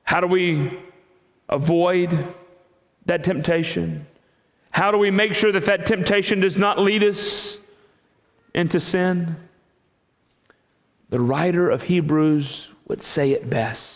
How 0.03 0.21
do 0.21 0.27
we 0.27 0.79
avoid 1.49 2.35
that 3.07 3.25
temptation? 3.25 4.07
How 4.71 4.91
do 4.91 4.99
we 4.99 5.11
make 5.11 5.35
sure 5.35 5.53
that 5.53 5.67
that 5.67 5.87
temptation 5.87 6.41
does 6.41 6.57
not 6.57 6.79
lead 6.79 7.05
us 7.05 7.59
into 8.55 8.81
sin? 8.81 9.37
The 11.11 11.21
writer 11.21 11.71
of 11.71 11.83
Hebrews 11.83 12.73
would 12.89 13.03
say 13.03 13.31
it 13.31 13.49
best 13.49 13.94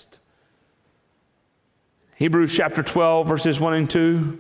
Hebrews 2.19 2.53
chapter 2.53 2.83
12, 2.83 3.29
verses 3.29 3.61
1 3.61 3.75
and 3.75 3.89
2 3.89 4.39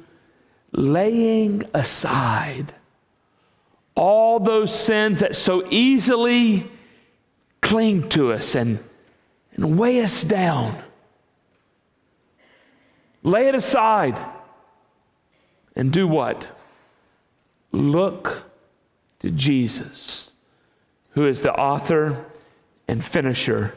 laying 0.72 1.62
aside 1.72 2.74
all 3.94 4.40
those 4.40 4.76
sins 4.76 5.20
that 5.20 5.36
so 5.36 5.64
easily 5.70 6.68
cling 7.62 8.08
to 8.10 8.32
us 8.32 8.56
and, 8.56 8.80
and 9.52 9.78
weigh 9.78 10.02
us 10.02 10.24
down. 10.24 10.76
Lay 13.22 13.46
it 13.46 13.54
aside 13.54 14.20
and 15.76 15.92
do 15.92 16.08
what? 16.08 16.48
Look 17.70 18.42
to 19.20 19.30
Jesus, 19.30 20.32
who 21.10 21.28
is 21.28 21.42
the 21.42 21.52
author 21.52 22.26
and 22.88 23.04
finisher 23.04 23.74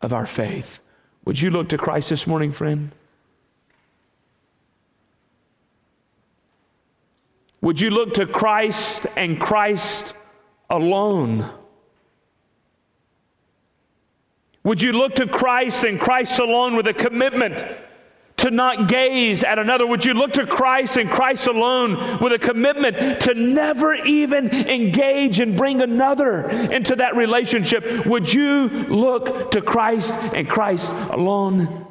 of 0.00 0.12
our 0.12 0.26
faith. 0.26 0.78
Would 1.24 1.40
you 1.40 1.50
look 1.50 1.68
to 1.70 1.76
Christ 1.78 2.08
this 2.10 2.26
morning, 2.26 2.52
friend? 2.52 2.92
Would 7.66 7.80
you 7.80 7.90
look 7.90 8.14
to 8.14 8.26
Christ 8.26 9.08
and 9.16 9.40
Christ 9.40 10.14
alone? 10.70 11.50
Would 14.62 14.80
you 14.80 14.92
look 14.92 15.16
to 15.16 15.26
Christ 15.26 15.82
and 15.82 15.98
Christ 15.98 16.38
alone 16.38 16.76
with 16.76 16.86
a 16.86 16.94
commitment 16.94 17.64
to 18.36 18.52
not 18.52 18.86
gaze 18.86 19.42
at 19.42 19.58
another? 19.58 19.84
Would 19.84 20.04
you 20.04 20.14
look 20.14 20.34
to 20.34 20.46
Christ 20.46 20.96
and 20.96 21.10
Christ 21.10 21.48
alone 21.48 22.20
with 22.20 22.32
a 22.32 22.38
commitment 22.38 23.22
to 23.22 23.34
never 23.34 23.94
even 23.94 24.48
engage 24.48 25.40
and 25.40 25.56
bring 25.56 25.82
another 25.82 26.48
into 26.48 26.94
that 26.94 27.16
relationship? 27.16 28.06
Would 28.06 28.32
you 28.32 28.68
look 28.68 29.50
to 29.50 29.60
Christ 29.60 30.14
and 30.14 30.48
Christ 30.48 30.92
alone 30.92 31.84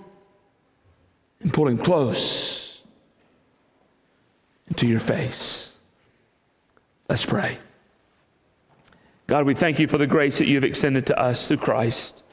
and 1.42 1.52
pull 1.54 1.68
him 1.68 1.80
close? 1.80 2.65
Into 4.76 4.88
your 4.88 5.00
face. 5.00 5.72
Let's 7.08 7.26
pray. 7.26 7.58
God, 9.26 9.46
we 9.46 9.56
thank 9.56 9.80
you 9.80 9.88
for 9.88 9.98
the 9.98 10.06
grace 10.06 10.38
that 10.40 10.48
you've 10.48 10.66
extended 10.66 11.06
to 11.08 11.18
us 11.18 11.48
through 11.48 11.58
Christ. 11.58 12.24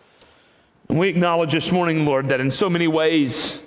And 0.88 0.98
we 0.98 1.08
acknowledge 1.08 1.52
this 1.52 1.70
morning, 1.70 2.04
Lord, 2.04 2.30
that 2.30 2.40
in 2.40 2.50
so 2.50 2.68
many 2.68 2.88
ways 2.88 3.60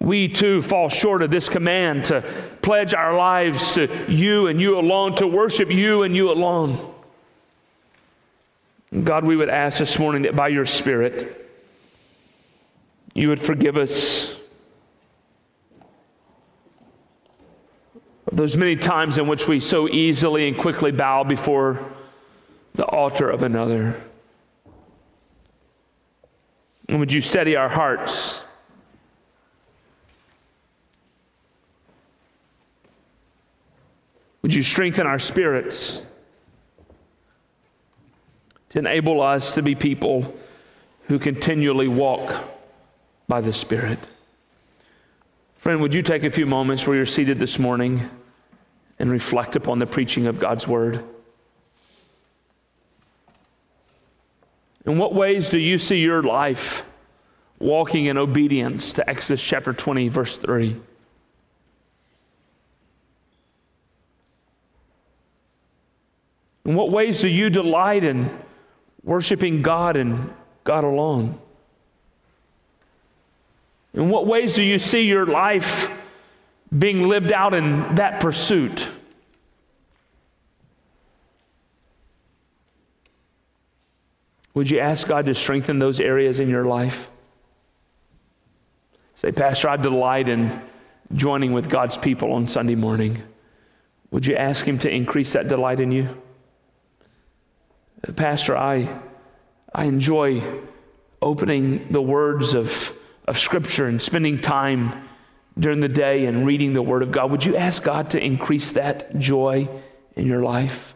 we 0.00 0.28
too 0.28 0.60
fall 0.60 0.90
short 0.90 1.22
of 1.22 1.30
this 1.30 1.48
command 1.48 2.04
to 2.06 2.22
pledge 2.60 2.92
our 2.92 3.16
lives 3.16 3.72
to 3.72 3.88
you 4.12 4.48
and 4.48 4.60
you 4.60 4.78
alone, 4.78 5.14
to 5.14 5.26
worship 5.26 5.70
you 5.70 6.02
and 6.02 6.14
you 6.14 6.30
alone. 6.30 6.92
God, 9.02 9.24
we 9.24 9.34
would 9.34 9.48
ask 9.48 9.78
this 9.78 9.98
morning 9.98 10.22
that 10.22 10.36
by 10.36 10.48
your 10.48 10.66
Spirit, 10.66 11.50
you 13.14 13.30
would 13.30 13.40
forgive 13.40 13.78
us 13.78 14.29
those 18.32 18.56
many 18.56 18.76
times 18.76 19.18
in 19.18 19.26
which 19.26 19.48
we 19.48 19.60
so 19.60 19.88
easily 19.88 20.48
and 20.48 20.56
quickly 20.56 20.92
bow 20.92 21.24
before 21.24 21.84
the 22.74 22.84
altar 22.84 23.28
of 23.28 23.42
another. 23.42 24.00
And 26.88 27.00
would 27.00 27.12
you 27.12 27.20
steady 27.20 27.56
our 27.56 27.68
hearts? 27.68 28.40
Would 34.42 34.54
you 34.54 34.62
strengthen 34.62 35.06
our 35.06 35.18
spirits 35.18 36.02
to 38.70 38.78
enable 38.78 39.20
us 39.20 39.52
to 39.52 39.62
be 39.62 39.74
people 39.74 40.34
who 41.08 41.18
continually 41.18 41.88
walk 41.88 42.44
by 43.28 43.40
the 43.40 43.52
Spirit? 43.52 43.98
Friend, 45.56 45.80
would 45.82 45.94
you 45.94 46.02
take 46.02 46.24
a 46.24 46.30
few 46.30 46.46
moments 46.46 46.86
where 46.86 46.96
you're 46.96 47.06
seated 47.06 47.38
this 47.38 47.58
morning? 47.58 48.08
And 49.00 49.10
reflect 49.10 49.56
upon 49.56 49.78
the 49.78 49.86
preaching 49.86 50.26
of 50.26 50.38
God's 50.38 50.68
word? 50.68 51.02
In 54.84 54.98
what 54.98 55.14
ways 55.14 55.48
do 55.48 55.58
you 55.58 55.78
see 55.78 55.98
your 55.98 56.22
life 56.22 56.86
walking 57.58 58.06
in 58.06 58.18
obedience 58.18 58.92
to 58.94 59.08
Exodus 59.08 59.42
chapter 59.42 59.72
20, 59.72 60.08
verse 60.08 60.36
3? 60.36 60.76
In 66.66 66.74
what 66.74 66.90
ways 66.90 67.22
do 67.22 67.28
you 67.28 67.48
delight 67.48 68.04
in 68.04 68.28
worshiping 69.02 69.62
God 69.62 69.96
and 69.96 70.32
God 70.62 70.84
alone? 70.84 71.38
In 73.94 74.10
what 74.10 74.26
ways 74.26 74.54
do 74.54 74.62
you 74.62 74.78
see 74.78 75.02
your 75.02 75.26
life 75.26 75.90
being 76.76 77.08
lived 77.08 77.32
out 77.32 77.54
in 77.54 77.96
that 77.96 78.20
pursuit? 78.20 78.88
Would 84.54 84.70
you 84.70 84.80
ask 84.80 85.06
God 85.06 85.26
to 85.26 85.34
strengthen 85.34 85.78
those 85.78 86.00
areas 86.00 86.40
in 86.40 86.48
your 86.48 86.64
life? 86.64 87.08
Say, 89.14 89.32
Pastor, 89.32 89.68
I 89.68 89.76
delight 89.76 90.28
in 90.28 90.62
joining 91.14 91.52
with 91.52 91.68
God's 91.68 91.96
people 91.96 92.32
on 92.32 92.48
Sunday 92.48 92.74
morning. 92.74 93.22
Would 94.10 94.26
you 94.26 94.36
ask 94.36 94.66
Him 94.66 94.78
to 94.80 94.90
increase 94.90 95.34
that 95.34 95.48
delight 95.48 95.80
in 95.80 95.92
you? 95.92 96.08
Pastor, 98.16 98.56
I, 98.56 99.00
I 99.74 99.84
enjoy 99.84 100.42
opening 101.20 101.92
the 101.92 102.00
words 102.00 102.54
of, 102.54 102.96
of 103.26 103.38
Scripture 103.38 103.86
and 103.86 104.00
spending 104.00 104.40
time 104.40 105.08
during 105.60 105.80
the 105.80 105.88
day 105.88 106.24
and 106.24 106.46
reading 106.46 106.72
the 106.72 106.82
Word 106.82 107.02
of 107.02 107.12
God. 107.12 107.30
Would 107.30 107.44
you 107.44 107.54
ask 107.54 107.82
God 107.82 108.10
to 108.10 108.24
increase 108.24 108.72
that 108.72 109.18
joy 109.18 109.68
in 110.16 110.26
your 110.26 110.40
life? 110.40 110.94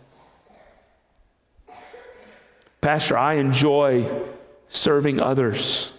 Pastor, 2.80 3.16
I 3.16 3.34
enjoy 3.34 4.10
serving 4.70 5.20
others. 5.20 5.92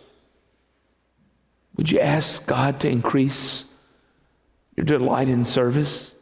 Would 1.78 1.92
you 1.92 2.00
ask 2.00 2.46
God 2.46 2.80
to 2.82 2.90
increase 2.90 3.66
your 4.76 4.86
delight 4.86 5.30
in 5.30 5.46
service? 5.46 6.14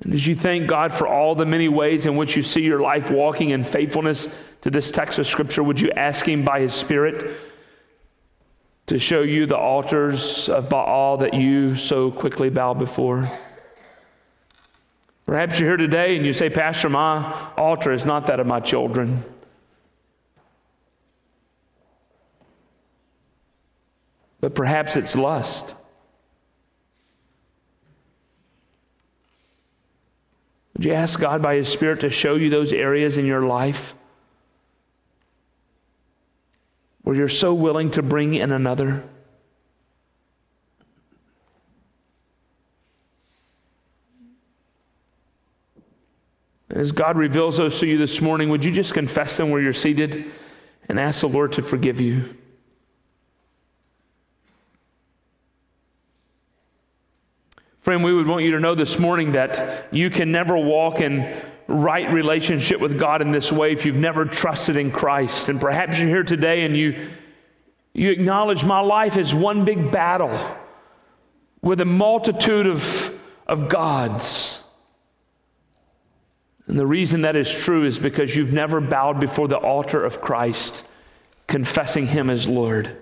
And 0.00 0.14
as 0.14 0.26
you 0.26 0.34
thank 0.34 0.66
God 0.66 0.92
for 0.92 1.06
all 1.06 1.34
the 1.34 1.46
many 1.46 1.68
ways 1.68 2.06
in 2.06 2.16
which 2.16 2.36
you 2.36 2.42
see 2.42 2.62
your 2.62 2.80
life 2.80 3.10
walking 3.10 3.50
in 3.50 3.64
faithfulness 3.64 4.28
to 4.62 4.70
this 4.70 4.90
text 4.90 5.18
of 5.18 5.26
Scripture, 5.26 5.62
would 5.62 5.80
you 5.80 5.90
ask 5.92 6.26
Him 6.26 6.44
by 6.44 6.60
His 6.60 6.72
Spirit 6.72 7.38
to 8.86 8.98
show 8.98 9.22
you 9.22 9.46
the 9.46 9.56
altars 9.56 10.48
of 10.48 10.68
Baal 10.68 11.18
that 11.18 11.34
you 11.34 11.76
so 11.76 12.10
quickly 12.10 12.50
bow 12.50 12.74
before? 12.74 13.30
Perhaps 15.26 15.58
you're 15.58 15.68
here 15.70 15.76
today 15.76 16.16
and 16.16 16.26
you 16.26 16.32
say, 16.32 16.50
Pastor, 16.50 16.88
my 16.88 17.50
altar 17.56 17.92
is 17.92 18.04
not 18.04 18.26
that 18.26 18.40
of 18.40 18.46
my 18.46 18.60
children. 18.60 19.24
But 24.40 24.54
perhaps 24.54 24.96
it's 24.96 25.14
lust. 25.14 25.74
Would 30.74 30.84
you 30.84 30.94
ask 30.94 31.20
God 31.20 31.40
by 31.40 31.54
His 31.54 31.68
Spirit 31.68 32.00
to 32.00 32.10
show 32.10 32.34
you 32.34 32.50
those 32.50 32.72
areas 32.72 33.16
in 33.16 33.24
your 33.24 33.42
life 33.42 33.94
where 37.12 37.18
you're 37.18 37.28
so 37.28 37.52
willing 37.52 37.90
to 37.90 38.00
bring 38.00 38.32
in 38.32 38.52
another? 38.52 39.04
As 46.70 46.90
God 46.90 47.18
reveals 47.18 47.58
those 47.58 47.78
to 47.80 47.86
you 47.86 47.98
this 47.98 48.22
morning, 48.22 48.48
would 48.48 48.64
you 48.64 48.72
just 48.72 48.94
confess 48.94 49.36
them 49.36 49.50
where 49.50 49.60
you're 49.60 49.74
seated 49.74 50.24
and 50.88 50.98
ask 50.98 51.20
the 51.20 51.28
Lord 51.28 51.52
to 51.52 51.62
forgive 51.62 52.00
you? 52.00 52.34
Friend, 57.80 58.02
we 58.02 58.14
would 58.14 58.26
want 58.26 58.42
you 58.42 58.52
to 58.52 58.58
know 58.58 58.74
this 58.74 58.98
morning 58.98 59.32
that 59.32 59.92
you 59.92 60.08
can 60.08 60.32
never 60.32 60.56
walk 60.56 61.02
in 61.02 61.38
right 61.72 62.10
relationship 62.10 62.80
with 62.80 62.98
God 62.98 63.22
in 63.22 63.32
this 63.32 63.50
way 63.50 63.72
if 63.72 63.84
you've 63.84 63.96
never 63.96 64.24
trusted 64.24 64.76
in 64.76 64.90
Christ. 64.90 65.48
And 65.48 65.60
perhaps 65.60 65.98
you're 65.98 66.08
here 66.08 66.22
today 66.22 66.64
and 66.64 66.76
you, 66.76 67.08
you 67.94 68.10
acknowledge 68.10 68.64
my 68.64 68.80
life 68.80 69.16
is 69.16 69.34
one 69.34 69.64
big 69.64 69.90
battle 69.90 70.38
with 71.62 71.80
a 71.80 71.84
multitude 71.84 72.66
of, 72.66 73.18
of 73.46 73.68
gods. 73.68 74.60
And 76.66 76.78
the 76.78 76.86
reason 76.86 77.22
that 77.22 77.36
is 77.36 77.50
true 77.50 77.84
is 77.84 77.98
because 77.98 78.34
you've 78.36 78.52
never 78.52 78.80
bowed 78.80 79.18
before 79.18 79.48
the 79.48 79.58
altar 79.58 80.04
of 80.04 80.20
Christ, 80.20 80.84
confessing 81.46 82.06
Him 82.06 82.30
as 82.30 82.46
Lord. 82.46 82.96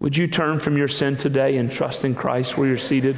Would 0.00 0.16
you 0.16 0.26
turn 0.26 0.58
from 0.58 0.76
your 0.76 0.88
sin 0.88 1.16
today 1.16 1.56
and 1.58 1.70
trust 1.70 2.04
in 2.04 2.14
Christ 2.14 2.58
where 2.58 2.66
you're 2.66 2.78
seated? 2.78 3.16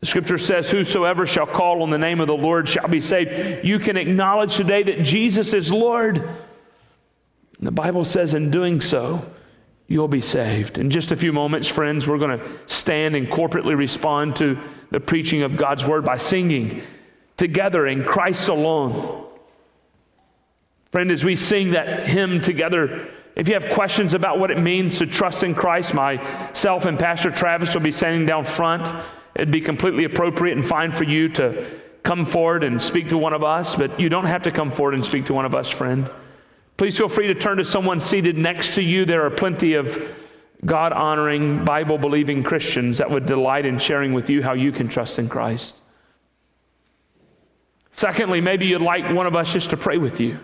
The 0.00 0.06
scripture 0.06 0.38
says, 0.38 0.70
Whosoever 0.70 1.26
shall 1.26 1.46
call 1.46 1.82
on 1.82 1.90
the 1.90 1.98
name 1.98 2.20
of 2.20 2.28
the 2.28 2.36
Lord 2.36 2.68
shall 2.68 2.88
be 2.88 3.00
saved. 3.00 3.64
You 3.64 3.78
can 3.78 3.96
acknowledge 3.96 4.56
today 4.56 4.82
that 4.84 5.02
Jesus 5.02 5.52
is 5.52 5.72
Lord. 5.72 6.18
And 6.18 7.66
the 7.66 7.72
Bible 7.72 8.04
says, 8.04 8.34
in 8.34 8.50
doing 8.50 8.80
so, 8.80 9.28
you'll 9.88 10.06
be 10.06 10.20
saved. 10.20 10.78
In 10.78 10.90
just 10.90 11.10
a 11.10 11.16
few 11.16 11.32
moments, 11.32 11.66
friends, 11.66 12.06
we're 12.06 12.18
going 12.18 12.38
to 12.38 12.50
stand 12.66 13.16
and 13.16 13.26
corporately 13.26 13.76
respond 13.76 14.36
to 14.36 14.58
the 14.90 15.00
preaching 15.00 15.42
of 15.42 15.56
God's 15.56 15.84
word 15.84 16.04
by 16.04 16.18
singing 16.18 16.82
together 17.36 17.86
in 17.86 18.04
Christ 18.04 18.48
alone. 18.48 19.26
Friend, 20.92 21.10
as 21.10 21.24
we 21.24 21.34
sing 21.34 21.72
that 21.72 22.06
hymn 22.06 22.40
together, 22.40 23.08
if 23.36 23.48
you 23.48 23.54
have 23.54 23.68
questions 23.74 24.14
about 24.14 24.38
what 24.38 24.50
it 24.50 24.58
means 24.58 24.98
to 24.98 25.06
trust 25.06 25.42
in 25.42 25.54
Christ, 25.54 25.94
myself 25.94 26.84
and 26.84 26.98
Pastor 26.98 27.30
Travis 27.30 27.74
will 27.74 27.80
be 27.80 27.92
standing 27.92 28.26
down 28.26 28.44
front. 28.44 29.04
It'd 29.38 29.50
be 29.50 29.60
completely 29.60 30.04
appropriate 30.04 30.56
and 30.56 30.66
fine 30.66 30.92
for 30.92 31.04
you 31.04 31.28
to 31.30 31.64
come 32.02 32.24
forward 32.24 32.64
and 32.64 32.82
speak 32.82 33.08
to 33.10 33.18
one 33.18 33.32
of 33.32 33.44
us, 33.44 33.76
but 33.76 33.98
you 34.00 34.08
don't 34.08 34.26
have 34.26 34.42
to 34.42 34.50
come 34.50 34.70
forward 34.70 34.94
and 34.94 35.04
speak 35.04 35.26
to 35.26 35.34
one 35.34 35.44
of 35.44 35.54
us, 35.54 35.70
friend. 35.70 36.10
Please 36.76 36.96
feel 36.96 37.08
free 37.08 37.28
to 37.28 37.34
turn 37.34 37.58
to 37.58 37.64
someone 37.64 38.00
seated 38.00 38.36
next 38.36 38.74
to 38.74 38.82
you. 38.82 39.04
There 39.04 39.24
are 39.24 39.30
plenty 39.30 39.74
of 39.74 39.98
God 40.64 40.92
honoring, 40.92 41.64
Bible 41.64 41.98
believing 41.98 42.42
Christians 42.42 42.98
that 42.98 43.10
would 43.10 43.26
delight 43.26 43.64
in 43.64 43.78
sharing 43.78 44.12
with 44.12 44.28
you 44.28 44.42
how 44.42 44.54
you 44.54 44.72
can 44.72 44.88
trust 44.88 45.18
in 45.18 45.28
Christ. 45.28 45.76
Secondly, 47.92 48.40
maybe 48.40 48.66
you'd 48.66 48.82
like 48.82 49.12
one 49.14 49.26
of 49.26 49.36
us 49.36 49.52
just 49.52 49.70
to 49.70 49.76
pray 49.76 49.98
with 49.98 50.20
you 50.20 50.38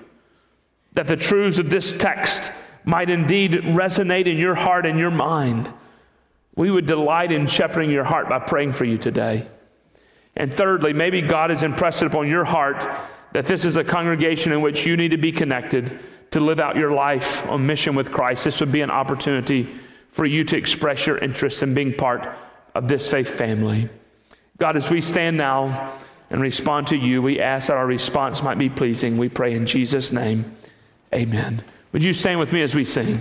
that 0.93 1.09
the 1.09 1.17
truths 1.17 1.59
of 1.59 1.71
this 1.71 1.97
text 1.97 2.53
might 2.85 3.11
indeed 3.11 3.53
resonate 3.53 4.27
in 4.27 4.39
your 4.39 4.55
heart 4.55 4.87
and 4.87 4.99
your 4.99 5.11
mind, 5.11 5.73
we 6.57 6.71
would 6.71 6.87
delight 6.87 7.33
in 7.33 7.47
shepherding 7.47 7.91
your 7.91 8.05
heart 8.05 8.29
by 8.29 8.39
praying 8.39 8.73
for 8.73 8.85
you 8.85 8.99
today. 8.99 9.47
And 10.37 10.53
thirdly, 10.53 10.93
maybe 10.93 11.21
God 11.21 11.51
has 11.51 11.63
impressed 11.63 12.03
it 12.03 12.07
upon 12.07 12.29
your 12.29 12.45
heart 12.45 12.83
that 13.33 13.47
this 13.47 13.65
is 13.65 13.77
a 13.77 13.85
congregation 13.85 14.53
in 14.53 14.61
which 14.61 14.87
you 14.87 14.97
need 14.97 15.11
to 15.11 15.17
be 15.17 15.33
connected 15.33 15.99
to 16.31 16.41
live 16.41 16.61
out 16.61 16.77
your 16.77 16.93
life 16.93 17.49
on 17.49 17.67
mission 17.67 17.95
with 17.95 18.11
Christ. 18.11 18.45
This 18.45 18.61
would 18.61 18.73
be 18.73 18.81
an 18.81 18.91
opportunity 18.91 19.69
for 20.11 20.25
you 20.25 20.45
to 20.45 20.57
express 20.57 21.07
your 21.07 21.19
interest 21.19 21.63
in 21.63 21.75
being 21.75 21.95
part 21.95 22.29
of 22.75 22.89
this 22.89 23.09
faith 23.09 23.29
family. 23.29 23.89
God, 24.59 24.77
as 24.77 24.91
we 24.91 25.01
stand 25.01 25.37
now 25.37 25.97
and 26.31 26.41
respond 26.41 26.89
to 26.89 26.97
you, 26.97 27.23
we 27.23 27.41
ask 27.41 27.69
that 27.69 27.77
our 27.77 27.87
response 27.87 28.43
might 28.43 28.59
be 28.59 28.69
pleasing. 28.69 29.19
We 29.19 29.29
pray 29.29 29.55
in 29.55 29.67
Jesus' 29.67 30.13
name. 30.13 30.57
Amen. 31.13 31.63
Would 31.93 32.05
you 32.05 32.13
stand 32.13 32.41
with 32.41 32.53
me 32.53 32.63
as 32.63 32.75
we 32.75 32.85
sing? 32.85 33.21